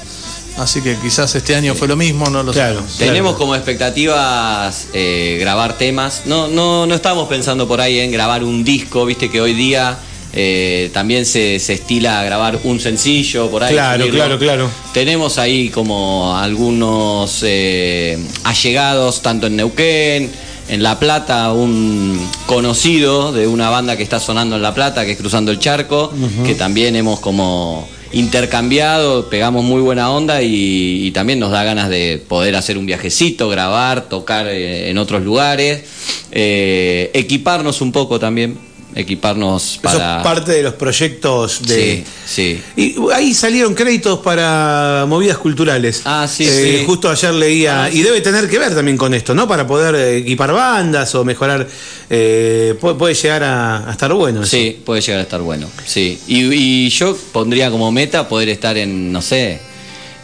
Así 0.57 0.81
que 0.81 0.95
quizás 0.95 1.35
este 1.35 1.55
año 1.55 1.75
fue 1.75 1.87
lo 1.87 1.95
mismo, 1.95 2.29
no 2.31 2.41
lo 2.41 2.51
Claro. 2.51 2.75
sabemos. 2.75 2.97
Tenemos 2.97 3.31
Claro. 3.31 3.37
como 3.37 3.55
expectativas 3.55 4.87
eh, 4.93 5.37
grabar 5.39 5.77
temas. 5.77 6.23
No, 6.25 6.47
no, 6.47 6.85
no 6.87 6.95
estamos 6.95 7.27
pensando 7.29 7.67
por 7.67 7.79
ahí 7.79 7.99
en 7.99 8.11
grabar 8.11 8.43
un 8.43 8.63
disco, 8.63 9.05
viste 9.05 9.29
que 9.29 9.39
hoy 9.39 9.53
día 9.53 9.97
eh, 10.33 10.89
también 10.93 11.25
se, 11.25 11.59
se 11.59 11.73
estila 11.73 12.23
grabar 12.23 12.59
un 12.63 12.79
sencillo 12.79 13.49
por 13.49 13.63
ahí. 13.63 13.73
Claro, 13.73 13.99
subirlo. 14.05 14.19
claro, 14.19 14.39
claro. 14.39 14.69
Tenemos 14.93 15.37
ahí 15.37 15.69
como 15.69 16.35
algunos 16.37 17.39
eh, 17.43 18.17
allegados, 18.43 19.21
tanto 19.21 19.47
en 19.47 19.55
Neuquén, 19.57 20.31
en 20.69 20.83
La 20.83 20.99
Plata, 20.99 21.51
un 21.53 22.19
conocido 22.45 23.31
de 23.31 23.47
una 23.47 23.69
banda 23.69 23.97
que 23.97 24.03
está 24.03 24.19
sonando 24.19 24.55
en 24.55 24.61
La 24.61 24.73
Plata, 24.73 25.05
que 25.05 25.11
es 25.11 25.17
Cruzando 25.17 25.51
el 25.51 25.59
Charco, 25.59 26.11
que 26.45 26.55
también 26.55 26.95
hemos 26.95 27.19
como 27.19 27.87
intercambiado, 28.11 29.29
pegamos 29.29 29.63
muy 29.63 29.81
buena 29.81 30.11
onda 30.11 30.41
y, 30.41 31.05
y 31.05 31.11
también 31.11 31.39
nos 31.39 31.51
da 31.51 31.63
ganas 31.63 31.89
de 31.89 32.23
poder 32.27 32.55
hacer 32.55 32.77
un 32.77 32.85
viajecito, 32.85 33.49
grabar, 33.49 34.07
tocar 34.09 34.47
eh, 34.47 34.89
en 34.89 34.97
otros 34.97 35.23
lugares, 35.23 35.83
eh, 36.31 37.11
equiparnos 37.13 37.81
un 37.81 37.91
poco 37.91 38.19
también, 38.19 38.57
equiparnos 38.99 39.73
Eso 39.73 39.81
para... 39.81 40.17
es 40.17 40.23
parte 40.23 40.51
de 40.53 40.63
los 40.63 40.73
proyectos 40.73 41.61
de. 41.67 42.03
Sí, 42.03 42.03
sí. 42.25 42.61
Y 42.75 42.95
ahí 43.13 43.33
salieron 43.33 43.73
créditos 43.75 44.19
para 44.19 45.05
movidas 45.07 45.37
culturales. 45.37 46.01
Ah, 46.05 46.27
sí, 46.27 46.45
Eh, 46.45 46.77
sí. 46.79 46.83
Justo 46.85 47.09
ayer 47.09 47.33
leía, 47.33 47.83
Ah, 47.85 47.89
y 47.91 48.01
debe 48.01 48.21
tener 48.21 48.49
que 48.49 48.57
ver 48.59 48.73
también 48.73 48.97
con 48.97 49.13
esto, 49.13 49.33
¿no? 49.35 49.47
Para 49.47 49.67
poder 49.67 49.93
eh, 49.95 50.17
equipar 50.17 50.51
bandas 50.51 51.13
o 51.15 51.23
mejorar. 51.23 51.67
eh, 52.09 52.75
puede, 52.81 52.95
puede 52.95 53.13
llegar 53.13 53.43
a, 53.43 53.87
a 53.87 53.91
estar 53.91 54.11
bueno. 54.13 54.41
eso. 54.41 54.49
Sí, 54.51 54.79
puede 54.85 55.01
llegar 55.01 55.19
a 55.19 55.23
estar 55.23 55.41
bueno. 55.41 55.69
Sí. 55.85 56.19
Y, 56.27 56.45
y 56.85 56.89
yo 56.89 57.15
pondría 57.31 57.69
como 57.69 57.91
meta 57.91 58.27
poder 58.27 58.49
estar 58.49 58.77
en, 58.77 59.11
no 59.11 59.21
sé, 59.21 59.59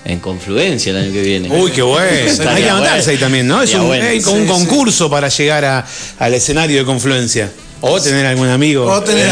en 0.06 0.20
Confluencia 0.20 0.90
el 0.92 0.98
año 0.98 1.14
que 1.14 1.22
viene. 1.22 1.50
Uy, 1.50 1.72
qué 1.72 1.82
bueno. 1.82 2.08
Estaría 2.10 2.52
Hay 2.56 2.64
que 2.64 2.70
anotarse 2.70 2.96
bueno. 3.06 3.12
ahí 3.12 3.18
también, 3.18 3.48
¿no? 3.48 3.62
Es 3.62 3.74
un, 3.76 3.88
bueno. 3.88 4.06
hay 4.06 4.20
como 4.22 4.38
un 4.38 4.44
sí. 4.48 4.50
concurso 4.52 5.10
para 5.10 5.30
llegar 5.30 5.64
a- 5.64 5.86
al 6.20 6.34
escenario 6.34 6.80
de 6.80 6.86
Confluencia. 6.86 7.52
O 7.86 8.00
tener 8.02 8.26
algún 8.26 8.48
amigo 8.48 8.86
O 8.86 9.02
tener 9.02 9.28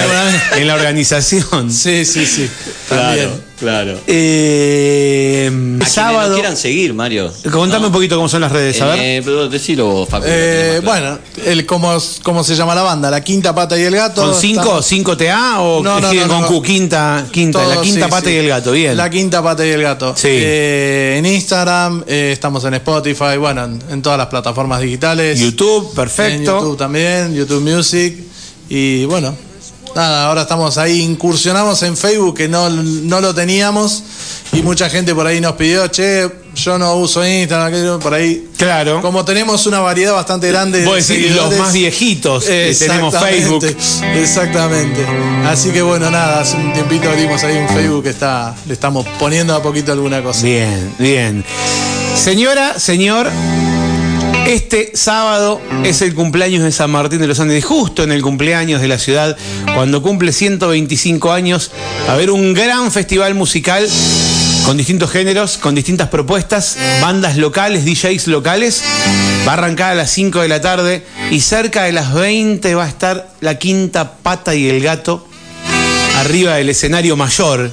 en, 0.53 0.61
en 0.61 0.67
la 0.67 0.75
organización. 0.75 1.71
Sí, 1.71 2.03
sí, 2.05 2.25
sí. 2.25 2.49
También. 2.89 3.29
claro. 3.57 3.97
Eh, 4.07 5.77
A 5.81 5.85
sábado. 5.85 6.27
nos 6.29 6.35
quieran 6.35 6.57
seguir, 6.57 6.93
Mario. 6.93 7.31
Contame 7.51 7.81
No. 7.81 7.87
un 7.87 7.93
poquito 7.93 8.15
cómo 8.17 8.27
son 8.27 8.41
las 8.41 8.51
redes, 8.51 8.81
a 8.81 8.87
ver. 8.87 8.99
Eh, 8.99 9.21
pero 9.23 9.47
decilo 9.47 9.85
vos, 9.87 10.09
Facu. 10.09 10.25
Eh, 10.27 10.79
claro. 10.83 10.85
bueno, 10.85 11.19
el, 11.45 11.65
¿cómo, 11.65 11.97
¿cómo 12.23 12.43
se 12.43 12.55
llama 12.55 12.75
la 12.75 12.81
banda? 12.83 13.09
La 13.09 13.21
Quinta 13.23 13.55
Pata 13.55 13.77
y 13.79 13.83
el 13.83 13.95
Gato. 13.95 14.21
¿Con 14.23 14.35
5 14.35 14.61
Estamos- 14.61 14.85
5 14.85 15.17
TA 15.17 15.61
o 15.61 15.81
No, 15.81 15.99
no, 16.01 16.09
con. 16.27 16.43
Q? 16.43 16.61
Quinta, 16.61 17.25
quinta, 17.31 17.65
la 17.65 17.81
quinta 17.81 18.05
sí, 18.05 18.11
pata 18.11 18.27
sí. 18.29 18.33
y 18.35 18.37
el 18.37 18.47
gato, 18.49 18.71
bien. 18.73 18.97
La 18.97 19.09
quinta 19.09 19.41
pata 19.41 19.65
y 19.65 19.69
el 19.69 19.81
gato. 19.81 20.13
Sí. 20.15 20.27
Eh, 20.29 21.15
en 21.19 21.25
Instagram, 21.25 22.03
eh, 22.07 22.31
estamos 22.33 22.63
en 22.65 22.73
Spotify, 22.75 23.37
bueno, 23.39 23.63
en, 23.65 23.79
en 23.89 24.01
todas 24.01 24.17
las 24.17 24.27
plataformas 24.27 24.81
digitales. 24.81 25.39
YouTube, 25.39 25.89
En 25.89 25.95
perfecto. 25.95 26.59
YouTube 26.59 26.77
también, 26.77 27.33
YouTube 27.33 27.61
Music. 27.61 28.30
Y 28.73 29.03
bueno, 29.03 29.35
nada, 29.97 30.27
ahora 30.27 30.43
estamos 30.43 30.77
ahí, 30.77 31.01
incursionamos 31.01 31.83
en 31.83 31.97
Facebook, 31.97 32.37
que 32.37 32.47
no, 32.47 32.69
no 32.69 33.19
lo 33.19 33.35
teníamos. 33.35 34.01
Y 34.53 34.61
mucha 34.61 34.89
gente 34.89 35.13
por 35.13 35.27
ahí 35.27 35.41
nos 35.41 35.55
pidió, 35.55 35.89
che, 35.89 36.29
yo 36.55 36.77
no 36.77 36.95
uso 36.95 37.25
Instagram, 37.25 37.67
aquello, 37.67 37.99
por 37.99 38.13
ahí. 38.13 38.47
Claro. 38.55 39.01
Como 39.01 39.25
tenemos 39.25 39.67
una 39.67 39.81
variedad 39.81 40.13
bastante 40.13 40.47
grande 40.47 40.85
Vos 40.85 41.05
de 41.05 41.15
decís 41.15 41.35
los 41.35 41.53
más 41.57 41.73
viejitos 41.73 42.45
que 42.45 42.73
tenemos 42.79 43.13
Exactamente, 43.13 43.75
Facebook. 43.75 44.15
Exactamente. 44.15 45.05
Así 45.45 45.71
que 45.71 45.81
bueno, 45.81 46.09
nada, 46.09 46.39
hace 46.39 46.55
un 46.55 46.71
tiempito 46.71 47.09
abrimos 47.09 47.43
ahí 47.43 47.57
un 47.57 47.67
Facebook 47.67 48.03
que 48.03 48.11
está, 48.11 48.55
le 48.67 48.73
estamos 48.73 49.05
poniendo 49.19 49.53
a 49.53 49.61
poquito 49.61 49.91
alguna 49.91 50.23
cosa. 50.23 50.45
Bien, 50.45 50.95
bien. 50.97 51.43
Señora, 52.15 52.79
señor, 52.79 53.29
este 54.51 54.91
sábado 54.95 55.61
es 55.85 56.01
el 56.01 56.13
cumpleaños 56.13 56.63
de 56.63 56.73
San 56.73 56.91
Martín 56.91 57.21
de 57.21 57.27
los 57.27 57.39
Andes, 57.39 57.63
justo 57.63 58.03
en 58.03 58.11
el 58.11 58.21
cumpleaños 58.21 58.81
de 58.81 58.89
la 58.89 58.97
ciudad, 58.97 59.37
cuando 59.75 60.01
cumple 60.01 60.33
125 60.33 61.31
años, 61.31 61.71
a 62.09 62.13
haber 62.13 62.31
un 62.31 62.53
gran 62.53 62.91
festival 62.91 63.33
musical 63.33 63.87
con 64.65 64.75
distintos 64.75 65.09
géneros, 65.09 65.57
con 65.57 65.73
distintas 65.73 66.09
propuestas, 66.09 66.77
bandas 67.01 67.37
locales, 67.37 67.85
DJs 67.85 68.27
locales. 68.27 68.83
Va 69.47 69.51
a 69.51 69.53
arrancar 69.53 69.93
a 69.93 69.95
las 69.95 70.11
5 70.11 70.41
de 70.41 70.47
la 70.49 70.59
tarde 70.59 71.05
y 71.31 71.39
cerca 71.39 71.83
de 71.83 71.93
las 71.93 72.13
20 72.13 72.75
va 72.75 72.83
a 72.83 72.89
estar 72.89 73.31
la 73.39 73.57
quinta 73.57 74.17
pata 74.17 74.53
y 74.53 74.67
el 74.67 74.83
gato 74.83 75.25
arriba 76.17 76.55
del 76.55 76.67
escenario 76.67 77.15
mayor. 77.15 77.71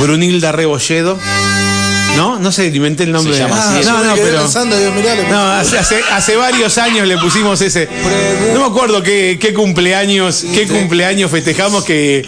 Brunilda 0.00 0.50
Rebolledo. 0.50 1.16
¿No? 2.16 2.38
No 2.38 2.52
sé, 2.52 2.66
inventé 2.66 3.04
el 3.04 3.12
nombre. 3.12 3.34
Se 3.34 3.40
llama 3.40 3.56
Ah, 3.58 3.76
así. 3.78 3.88
no, 3.88 4.04
no, 4.04 4.14
quedé 4.14 4.24
pero. 4.26 4.40
pensando, 4.42 4.76
mirá, 4.94 5.14
le- 5.14 5.28
No, 5.28 5.50
hace, 5.52 5.78
hace, 5.78 6.00
hace 6.12 6.36
varios 6.36 6.76
años 6.78 7.06
le 7.08 7.18
pusimos 7.18 7.60
ese. 7.60 7.88
No 8.52 8.60
me 8.60 8.66
acuerdo 8.66 9.02
qué, 9.02 9.38
qué 9.40 9.52
cumpleaños, 9.54 10.44
qué 10.54 10.66
cumpleaños 10.66 11.30
festejamos 11.30 11.84
que, 11.84 12.24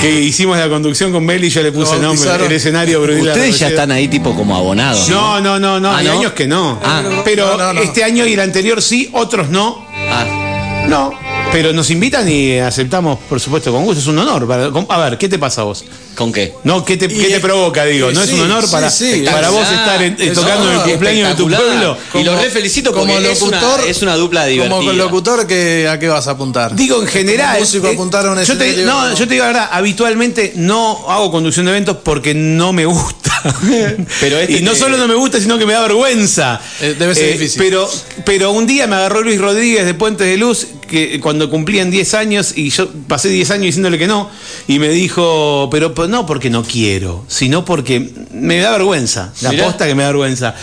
que 0.00 0.20
hicimos 0.20 0.58
la 0.58 0.68
conducción 0.68 1.12
con 1.12 1.26
Beli 1.26 1.46
y 1.46 1.50
yo 1.50 1.62
le 1.62 1.72
puse 1.72 1.94
el 1.96 2.02
nombre, 2.02 2.30
el 2.46 2.52
escenario 2.52 3.00
Brunilda 3.00 3.32
Ustedes 3.32 3.58
ya 3.58 3.68
están 3.68 3.90
ahí 3.90 4.08
tipo 4.08 4.34
como 4.34 4.54
abonados. 4.56 5.08
No, 5.08 5.40
no, 5.40 5.58
no, 5.58 5.80
no, 5.80 5.90
Ah, 5.90 5.98
hay 5.98 6.06
¿no? 6.06 6.12
años 6.18 6.32
que 6.32 6.46
no. 6.46 6.78
Ah. 6.84 7.02
Pero 7.24 7.52
No, 7.52 7.56
no, 7.56 7.72
no. 7.74 7.80
este 7.80 8.04
año 8.04 8.26
y 8.26 8.34
el 8.34 8.40
anterior 8.40 8.82
sí, 8.82 9.08
otros 9.12 9.48
no. 9.48 9.86
Ah, 10.10 10.84
No. 10.88 11.23
Pero 11.54 11.72
nos 11.72 11.88
invitan 11.90 12.28
y 12.28 12.58
aceptamos, 12.58 13.16
por 13.28 13.38
supuesto, 13.38 13.70
con 13.70 13.84
gusto. 13.84 14.00
Es 14.00 14.08
un 14.08 14.18
honor. 14.18 14.48
para- 14.48 14.70
con- 14.72 14.86
a 14.88 14.98
ver, 14.98 15.18
¿qué 15.18 15.28
te 15.28 15.38
pasa 15.38 15.60
a 15.60 15.64
vos? 15.64 15.84
¿con 16.16 16.32
qué? 16.32 16.52
No, 16.64 16.84
¿qué 16.84 16.96
te, 16.96 17.06
qué 17.06 17.28
Y- 17.28 17.32
te 17.32 17.38
provoca? 17.40 17.84
Digo, 17.84 18.10
¿no 18.10 18.22
es 18.22 18.32
un 18.32 18.40
honor 18.40 18.64
sí, 18.64 18.70
para, 18.72 18.90
sí, 18.90 19.22
para 19.24 19.50
vos 19.50 19.62
estar 19.70 20.02
en- 20.02 20.16
eh, 20.18 20.30
tocando 20.34 20.68
en 20.72 20.78
el 20.80 20.82
cumpleaños 20.82 21.28
de 21.28 21.34
tu 21.36 21.48
pueblo? 21.48 21.96
Y 22.14 22.24
lo 22.24 22.32
Como- 22.32 22.42
re 22.42 22.50
felicito 22.50 22.92
como 22.92 23.12
porque 23.12 23.30
es 23.32 23.40
una, 23.42 23.60
locutor- 23.60 23.86
es 23.86 24.02
una 24.02 24.16
dupla 24.16 24.46
divertida. 24.46 24.76
Como 24.78 24.92
locutor, 24.92 25.46
que, 25.46 25.88
¿a 25.88 25.96
qué 26.00 26.08
vas 26.08 26.26
a 26.26 26.32
apuntar? 26.32 26.74
Digo 26.74 27.00
en 27.00 27.06
general. 27.06 27.60
Músico 27.60 27.86
eh, 27.86 27.92
apuntar 27.94 28.26
a 28.26 28.32
un 28.32 28.42
yo 28.42 28.58
te, 28.58 28.82
no, 28.84 29.10
yo 29.14 29.28
te 29.28 29.34
digo 29.34 29.44
la 29.44 29.52
verdad, 29.52 29.68
habitualmente 29.72 30.52
no 30.56 31.08
hago 31.08 31.30
conducción 31.30 31.66
de 31.66 31.70
eventos 31.72 31.98
porque 32.02 32.34
no 32.34 32.72
me 32.72 32.84
gusta. 32.84 33.30
Pero 34.20 34.38
este 34.38 34.54
y 34.58 34.62
no 34.62 34.74
solo 34.74 34.96
no 34.96 35.06
me 35.06 35.14
gusta, 35.14 35.38
sino 35.38 35.56
que 35.58 35.66
me 35.66 35.72
da 35.74 35.82
vergüenza. 35.82 36.60
Eh, 36.80 36.96
debe 36.98 37.14
ser 37.14 37.32
difícil. 37.32 37.60
Pero, 37.62 37.88
pero 38.24 38.50
un 38.52 38.66
día 38.66 38.86
me 38.86 38.96
agarró 38.96 39.20
Luis 39.22 39.38
Rodríguez 39.40 39.84
de 39.84 39.92
Puentes 39.94 40.26
de 40.26 40.36
Luz, 40.38 40.66
que 40.86 41.20
cuando 41.20 41.50
cumplían 41.50 41.90
10 41.90 42.14
años, 42.14 42.52
y 42.56 42.70
yo 42.70 42.88
pasé 43.06 43.28
10 43.28 43.50
años 43.52 43.66
diciéndole 43.66 43.98
que 43.98 44.06
no, 44.06 44.30
y 44.68 44.78
me 44.78 44.88
dijo, 44.88 45.68
pero, 45.70 45.92
no 46.08 46.26
porque 46.26 46.50
no 46.50 46.62
quiero, 46.62 47.24
sino 47.28 47.64
porque 47.64 48.10
me 48.32 48.58
da 48.58 48.72
vergüenza. 48.72 49.32
La 49.40 49.50
Mirá. 49.50 49.64
posta 49.64 49.86
que 49.86 49.94
me 49.94 50.02
da 50.02 50.08
vergüenza. 50.10 50.54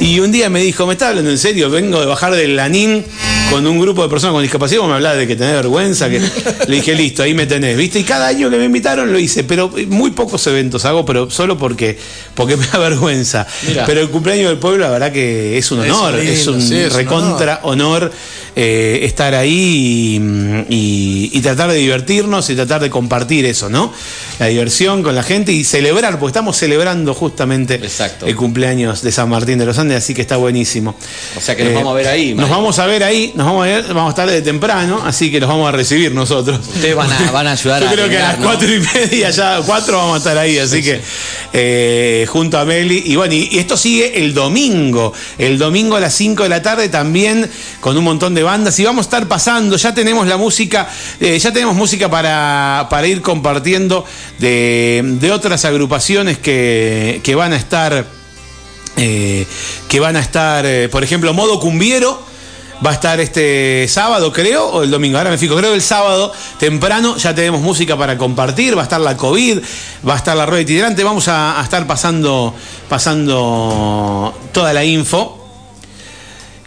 Y 0.00 0.20
un 0.20 0.32
día 0.32 0.48
me 0.50 0.60
dijo, 0.60 0.86
¿me 0.86 0.94
está 0.94 1.08
hablando 1.08 1.30
en 1.30 1.38
serio? 1.38 1.70
Vengo 1.70 2.00
de 2.00 2.06
bajar 2.06 2.34
del 2.34 2.56
Lanín 2.56 3.04
con 3.50 3.66
un 3.66 3.80
grupo 3.80 4.02
de 4.02 4.08
personas 4.08 4.34
con 4.34 4.42
discapacidad, 4.42 4.80
vos 4.80 4.88
me 4.88 4.94
hablaba 4.96 5.16
de 5.16 5.26
que 5.26 5.34
tenés 5.36 5.54
vergüenza, 5.54 6.08
que 6.10 6.20
le 6.20 6.76
dije, 6.76 6.94
listo, 6.94 7.22
ahí 7.22 7.32
me 7.34 7.46
tenés, 7.46 7.76
¿viste? 7.76 7.98
Y 8.00 8.04
cada 8.04 8.26
año 8.28 8.50
que 8.50 8.56
me 8.58 8.64
invitaron 8.66 9.10
lo 9.12 9.18
hice, 9.18 9.42
pero 9.44 9.72
muy 9.88 10.10
pocos 10.10 10.46
eventos 10.46 10.84
hago, 10.84 11.04
pero 11.06 11.30
solo 11.30 11.56
porque, 11.56 11.98
porque 12.34 12.56
me 12.56 12.66
da 12.66 12.78
vergüenza. 12.78 13.46
Mirá. 13.66 13.84
Pero 13.86 14.00
el 14.02 14.10
cumpleaños 14.10 14.48
del 14.50 14.58
pueblo, 14.58 14.84
la 14.84 14.90
verdad 14.90 15.12
que 15.12 15.56
es 15.56 15.70
un 15.72 15.84
Es 15.84 15.90
honor, 15.92 16.14
lindo, 16.14 16.32
es 16.32 16.46
un 16.46 16.60
sí, 16.62 16.76
es 16.76 16.92
un 16.92 16.96
recontra 16.98 17.60
honor, 17.62 18.12
eh, 18.54 19.00
estar 19.02 19.34
ahí 19.34 20.20
y, 20.68 20.74
y- 20.74 21.30
y 21.32 21.40
tratar 21.40 21.70
de 21.70 21.76
divertirnos 21.76 22.48
y 22.50 22.54
tratar 22.54 22.80
de 22.80 22.90
compartir 22.90 23.44
eso, 23.46 23.68
¿no? 23.68 23.92
La 24.38 24.46
diversión 24.46 25.02
con 25.02 25.14
la 25.14 25.22
gente 25.22 25.52
y 25.52 25.64
celebrar, 25.64 26.18
porque 26.18 26.30
estamos 26.30 26.56
celebrando 26.56 27.14
justamente 27.14 27.74
Exacto. 27.76 28.26
el 28.26 28.36
cumpleaños 28.36 29.02
de 29.02 29.12
San 29.12 29.28
Martín 29.28 29.58
de 29.58 29.66
los 29.66 29.78
Andes, 29.78 29.98
así 29.98 30.14
que 30.14 30.22
está 30.22 30.36
buenísimo. 30.36 30.94
O 31.36 31.40
sea 31.40 31.56
que 31.56 31.64
nos 31.64 31.74
vamos 31.74 31.92
a 31.92 31.94
ver 31.96 32.08
ahí, 32.08 32.28
Nos 32.34 32.36
Mario. 32.42 32.54
vamos 32.56 32.78
a 32.78 32.86
ver 32.86 33.04
ahí, 33.04 33.32
nos 33.38 33.46
vamos 33.46 33.62
a 33.62 33.66
ver, 33.68 33.84
vamos 33.94 34.06
a 34.06 34.08
estar 34.10 34.28
de 34.28 34.42
temprano, 34.42 35.00
así 35.06 35.30
que 35.30 35.38
los 35.38 35.48
vamos 35.48 35.68
a 35.68 35.70
recibir 35.70 36.12
nosotros. 36.12 36.58
Ustedes 36.58 36.96
van 36.96 37.12
a, 37.12 37.30
van 37.30 37.46
a 37.46 37.52
ayudar 37.52 37.80
Yo 37.80 37.88
a 37.88 37.92
creo 37.92 38.08
que 38.08 38.18
a 38.18 38.32
las 38.32 38.36
cuatro 38.38 38.68
y 38.68 38.80
media, 38.80 39.30
ya 39.30 39.60
cuatro 39.64 39.96
vamos 39.96 40.14
a 40.16 40.18
estar 40.18 40.36
ahí, 40.36 40.58
así 40.58 40.82
que 40.82 41.00
eh, 41.52 42.26
junto 42.28 42.58
a 42.58 42.64
Meli. 42.64 43.00
Y 43.06 43.14
bueno, 43.14 43.34
y, 43.34 43.48
y 43.52 43.58
esto 43.60 43.76
sigue 43.76 44.18
el 44.24 44.34
domingo. 44.34 45.12
El 45.38 45.56
domingo 45.56 45.94
a 45.94 46.00
las 46.00 46.14
5 46.14 46.42
de 46.42 46.48
la 46.48 46.62
tarde 46.62 46.88
también 46.88 47.48
con 47.78 47.96
un 47.96 48.02
montón 48.02 48.34
de 48.34 48.42
bandas. 48.42 48.76
Y 48.80 48.84
vamos 48.84 49.06
a 49.06 49.06
estar 49.06 49.28
pasando, 49.28 49.76
ya 49.76 49.94
tenemos 49.94 50.26
la 50.26 50.36
música, 50.36 50.88
eh, 51.20 51.38
ya 51.38 51.52
tenemos 51.52 51.76
música 51.76 52.10
para, 52.10 52.88
para 52.90 53.06
ir 53.06 53.22
compartiendo 53.22 54.04
de, 54.40 55.00
de 55.20 55.30
otras 55.30 55.64
agrupaciones 55.64 56.38
que, 56.38 57.20
que 57.22 57.36
van 57.36 57.52
a 57.52 57.56
estar. 57.56 58.04
eh, 58.96 59.46
que 59.88 60.00
van 60.00 60.16
a 60.16 60.20
estar, 60.20 60.66
eh, 60.66 60.88
por 60.88 61.04
ejemplo, 61.04 61.32
Modo 61.32 61.60
Cumbiero. 61.60 62.26
Va 62.84 62.90
a 62.90 62.94
estar 62.94 63.18
este 63.18 63.86
sábado, 63.88 64.32
creo, 64.32 64.66
o 64.68 64.82
el 64.84 64.90
domingo. 64.90 65.18
Ahora 65.18 65.30
me 65.30 65.38
fijo, 65.38 65.56
creo 65.56 65.70
que 65.70 65.76
el 65.76 65.82
sábado 65.82 66.32
temprano 66.60 67.16
ya 67.16 67.34
tenemos 67.34 67.60
música 67.60 67.96
para 67.96 68.16
compartir. 68.16 68.76
Va 68.76 68.82
a 68.82 68.84
estar 68.84 69.00
la 69.00 69.16
COVID, 69.16 69.58
va 70.08 70.14
a 70.14 70.16
estar 70.16 70.36
la 70.36 70.46
rueda 70.46 70.62
itinerante. 70.62 71.02
Vamos 71.02 71.26
a, 71.26 71.60
a 71.60 71.64
estar 71.64 71.86
pasando, 71.88 72.54
pasando 72.88 74.32
toda 74.52 74.72
la 74.72 74.84
info. 74.84 75.34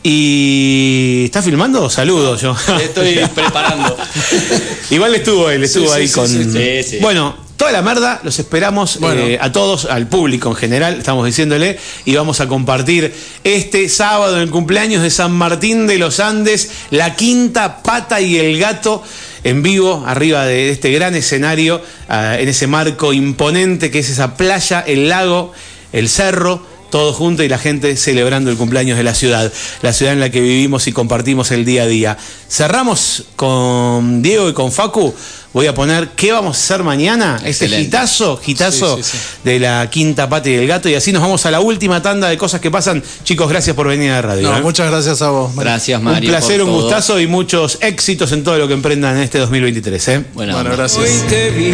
Y. 0.03 1.23
¿Está 1.25 1.41
filmando? 1.41 1.89
Saludo 1.89 2.35
yo. 2.35 2.55
Estoy 2.81 3.19
preparando. 3.33 3.95
Igual 4.89 5.15
estuvo 5.15 5.49
él, 5.49 5.63
estuvo 5.63 5.87
Sí, 5.87 5.93
ahí 5.93 6.07
sí, 6.07 6.13
con. 6.13 6.27
sí, 6.27 6.43
sí. 6.43 6.51
Sí, 6.51 6.83
sí. 6.83 6.97
Bueno, 7.01 7.35
toda 7.61 7.71
la 7.73 7.83
merda, 7.83 8.19
los 8.23 8.39
esperamos 8.39 8.99
Bueno. 8.99 9.21
eh, 9.21 9.37
a 9.39 9.51
todos, 9.51 9.85
al 9.85 10.07
público 10.07 10.49
en 10.49 10.55
general, 10.55 10.95
estamos 10.95 11.23
diciéndole, 11.27 11.77
y 12.05 12.15
vamos 12.15 12.39
a 12.41 12.47
compartir 12.47 13.13
este 13.43 13.87
sábado 13.87 14.37
en 14.37 14.41
el 14.41 14.49
cumpleaños 14.49 15.03
de 15.03 15.11
San 15.11 15.31
Martín 15.31 15.85
de 15.85 15.99
los 15.99 16.19
Andes, 16.19 16.71
la 16.89 17.15
quinta 17.15 17.83
pata 17.83 18.19
y 18.19 18.39
el 18.39 18.57
gato. 18.57 19.03
En 19.43 19.61
vivo, 19.61 20.03
arriba 20.07 20.43
de 20.43 20.71
este 20.71 20.91
gran 20.91 21.13
escenario, 21.13 21.83
ah, 22.09 22.35
en 22.39 22.49
ese 22.49 22.65
marco 22.65 23.13
imponente 23.13 23.91
que 23.91 23.99
es 23.99 24.09
esa 24.09 24.37
playa, 24.37 24.79
el 24.81 25.07
lago, 25.07 25.51
el 25.93 26.09
cerro, 26.09 26.65
todo 26.89 27.13
junto 27.13 27.43
y 27.43 27.47
la 27.47 27.57
gente 27.57 27.95
celebrando 27.95 28.51
el 28.51 28.57
cumpleaños 28.57 28.97
de 28.97 29.03
la 29.03 29.15
ciudad, 29.15 29.51
la 29.81 29.93
ciudad 29.93 30.13
en 30.13 30.19
la 30.19 30.29
que 30.29 30.41
vivimos 30.41 30.87
y 30.87 30.91
compartimos 30.91 31.51
el 31.51 31.63
día 31.65 31.83
a 31.83 31.87
día. 31.87 32.17
Cerramos 32.49 33.25
con 33.35 34.21
Diego 34.21 34.49
y 34.49 34.53
con 34.53 34.71
Facu. 34.71 35.13
Voy 35.53 35.67
a 35.67 35.75
poner 35.75 36.09
qué 36.15 36.31
vamos 36.31 36.55
a 36.55 36.59
hacer 36.61 36.81
mañana. 36.83 37.37
Este 37.43 37.67
gitazo, 37.67 38.37
gitazo 38.37 38.95
Sí, 38.95 39.03
sí, 39.03 39.17
sí. 39.17 39.23
de 39.43 39.59
la 39.59 39.89
quinta 39.89 40.29
pata 40.29 40.47
y 40.49 40.53
del 40.55 40.65
gato. 40.65 40.87
Y 40.87 40.95
así 40.95 41.11
nos 41.11 41.21
vamos 41.21 41.45
a 41.45 41.51
la 41.51 41.59
última 41.59 42.01
tanda 42.01 42.29
de 42.29 42.37
cosas 42.37 42.61
que 42.61 42.71
pasan. 42.71 43.03
Chicos, 43.25 43.49
gracias 43.49 43.75
por 43.75 43.85
venir 43.87 44.11
a 44.11 44.15
la 44.15 44.21
radio. 44.21 44.49
No, 44.49 44.57
¿eh? 44.57 44.61
muchas 44.61 44.89
gracias 44.89 45.21
a 45.21 45.29
vos. 45.29 45.53
Mario. 45.53 45.71
Gracias, 45.71 46.01
Mario. 46.01 46.29
un 46.29 46.35
placer, 46.37 46.59
por 46.59 46.69
un 46.69 46.73
todo. 46.75 46.83
gustazo 46.83 47.19
y 47.19 47.27
muchos 47.27 47.79
éxitos 47.81 48.31
en 48.31 48.45
todo 48.45 48.57
lo 48.57 48.67
que 48.69 48.73
emprendan 48.75 49.17
en 49.17 49.23
este 49.23 49.39
2023. 49.39 50.07
¿eh? 50.07 50.23
Buena 50.33 50.53
Bueno, 50.53 50.69
onda. 50.69 50.75
gracias. 50.83 51.03
Hoy 51.03 51.29
te 51.29 51.49
vi 51.51 51.73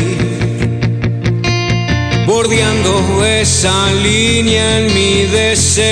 bordeando 2.25 3.23
esa 3.25 3.91
línea 3.93 4.79
en 4.79 4.93
mi 4.93 5.21
deseo. 5.31 5.85